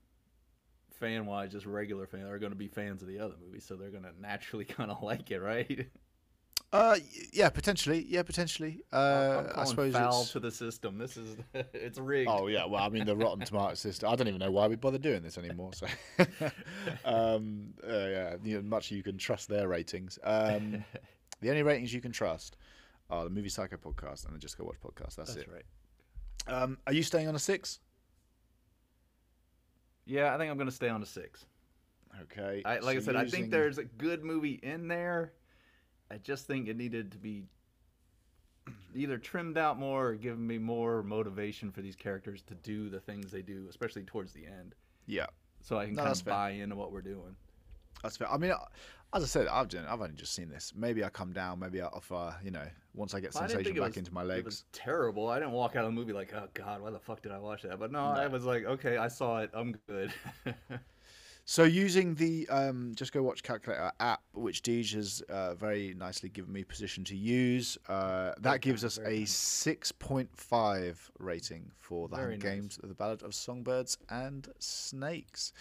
[0.99, 3.77] fan wise, just regular fans, are going to be fans of the other movie, so
[3.77, 5.87] they're going to naturally kind of like it, right?
[6.77, 6.97] Uh,
[7.33, 8.05] yeah, potentially.
[8.09, 8.83] Yeah, potentially.
[8.93, 10.33] Uh, I'm I suppose foul it's.
[10.33, 10.99] to the system.
[10.99, 11.37] This is
[11.73, 12.31] it's rigged.
[12.31, 14.11] Oh yeah, well, I mean the Rotten Tomato system.
[14.11, 15.73] I don't even know why we bother doing this anymore.
[15.75, 15.87] So,
[17.05, 20.19] um, uh, yeah, you know, much you can trust their ratings.
[20.23, 20.85] Um,
[21.41, 22.57] the only ratings you can trust
[23.11, 25.17] are the Movie Psycho podcast and the Just Go Watch podcast.
[25.17, 25.49] That's, That's it.
[25.53, 25.65] right.
[26.49, 27.81] Um, are you staying on a six?
[30.05, 31.45] Yeah, I think I'm going to stay on a six.
[32.23, 32.63] Okay.
[32.65, 35.33] I, like I so said, I think there's a good movie in there.
[36.11, 37.45] I just think it needed to be
[38.95, 43.01] either trimmed out more or given me more motivation for these characters to do the
[43.01, 44.75] things they do, especially towards the end.
[45.07, 45.27] Yeah,
[45.63, 46.33] so I can No, kind of fair.
[46.35, 47.37] buy into what we're doing.
[48.03, 48.31] that's fair.
[48.31, 48.53] I mean,
[49.15, 50.73] as I said, I've done, I've only just seen this.
[50.77, 51.61] Maybe I come down.
[51.61, 53.89] Maybe I, if uh, you know, once I get I didn't sensation think it back
[53.91, 54.45] was- into my It legs.
[54.45, 55.29] was terrible.
[55.29, 57.39] I didn't walk out of the movie like, oh god, why the fuck did I
[57.39, 57.79] watch that?
[57.79, 59.51] But no, I was like, okay, I saw it.
[59.55, 60.13] I'm good.
[61.49, 66.29] So using the um, Just Go Watch Calculator app, which Deej has uh, very nicely
[66.29, 72.39] given me permission to use, uh, that gives us a 6.5 rating for the nice.
[72.41, 75.53] Games, The Ballad of Songbirds and Snakes.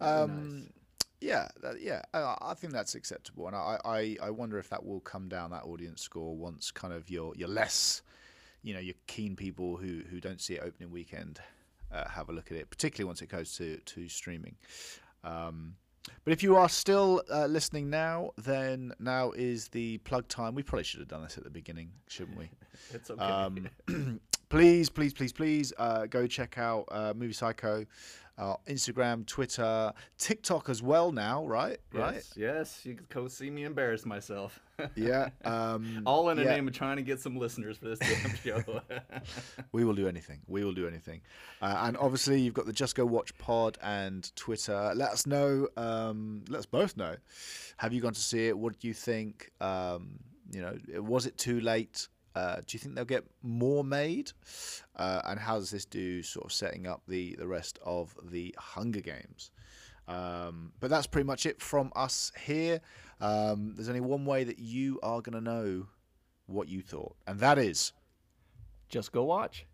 [0.00, 0.68] Um, nice.
[1.20, 4.82] Yeah, that, yeah, I, I think that's acceptable, and I, I, I wonder if that
[4.84, 8.00] will come down that audience score once kind of you're you're less,
[8.62, 11.40] you know, your keen people who who don't see it opening weekend
[11.92, 14.56] uh, have a look at it, particularly once it goes to to streaming.
[15.24, 15.76] Um,
[16.24, 20.54] but if you are still uh, listening now, then now is the plug time.
[20.54, 22.50] We probably should have done this at the beginning, shouldn't we?
[22.92, 23.22] it's okay.
[23.22, 23.68] Um,
[24.48, 27.84] please, please, please, please uh, go check out uh, Movie Psycho,
[28.36, 31.78] uh, Instagram, Twitter, TikTok as well now, right?
[31.92, 32.14] Right?
[32.14, 34.60] yes, yes, you can go see me embarrass myself.
[34.96, 35.28] Yeah.
[35.44, 38.34] Um, All in the yeah, name of trying to get some listeners for this damn
[38.44, 38.80] show.
[39.72, 40.40] We will do anything.
[40.48, 41.20] We will do anything.
[41.62, 44.92] Uh, and obviously, you've got the Just Go Watch pod and Twitter.
[44.94, 45.68] Let us know.
[45.76, 47.16] Um, let us both know.
[47.76, 48.58] Have you gone to see it?
[48.58, 49.50] What do you think?
[49.60, 50.18] Um,
[50.50, 52.08] you know, was it too late?
[52.34, 54.32] Uh, do you think they'll get more made?
[54.96, 58.54] Uh, and how does this do sort of setting up the, the rest of the
[58.58, 59.50] Hunger Games?
[60.08, 62.80] Um, but that's pretty much it from us here.
[63.20, 65.86] Um, there's only one way that you are going to know
[66.46, 67.92] what you thought, and that is
[68.88, 69.66] Just go watch.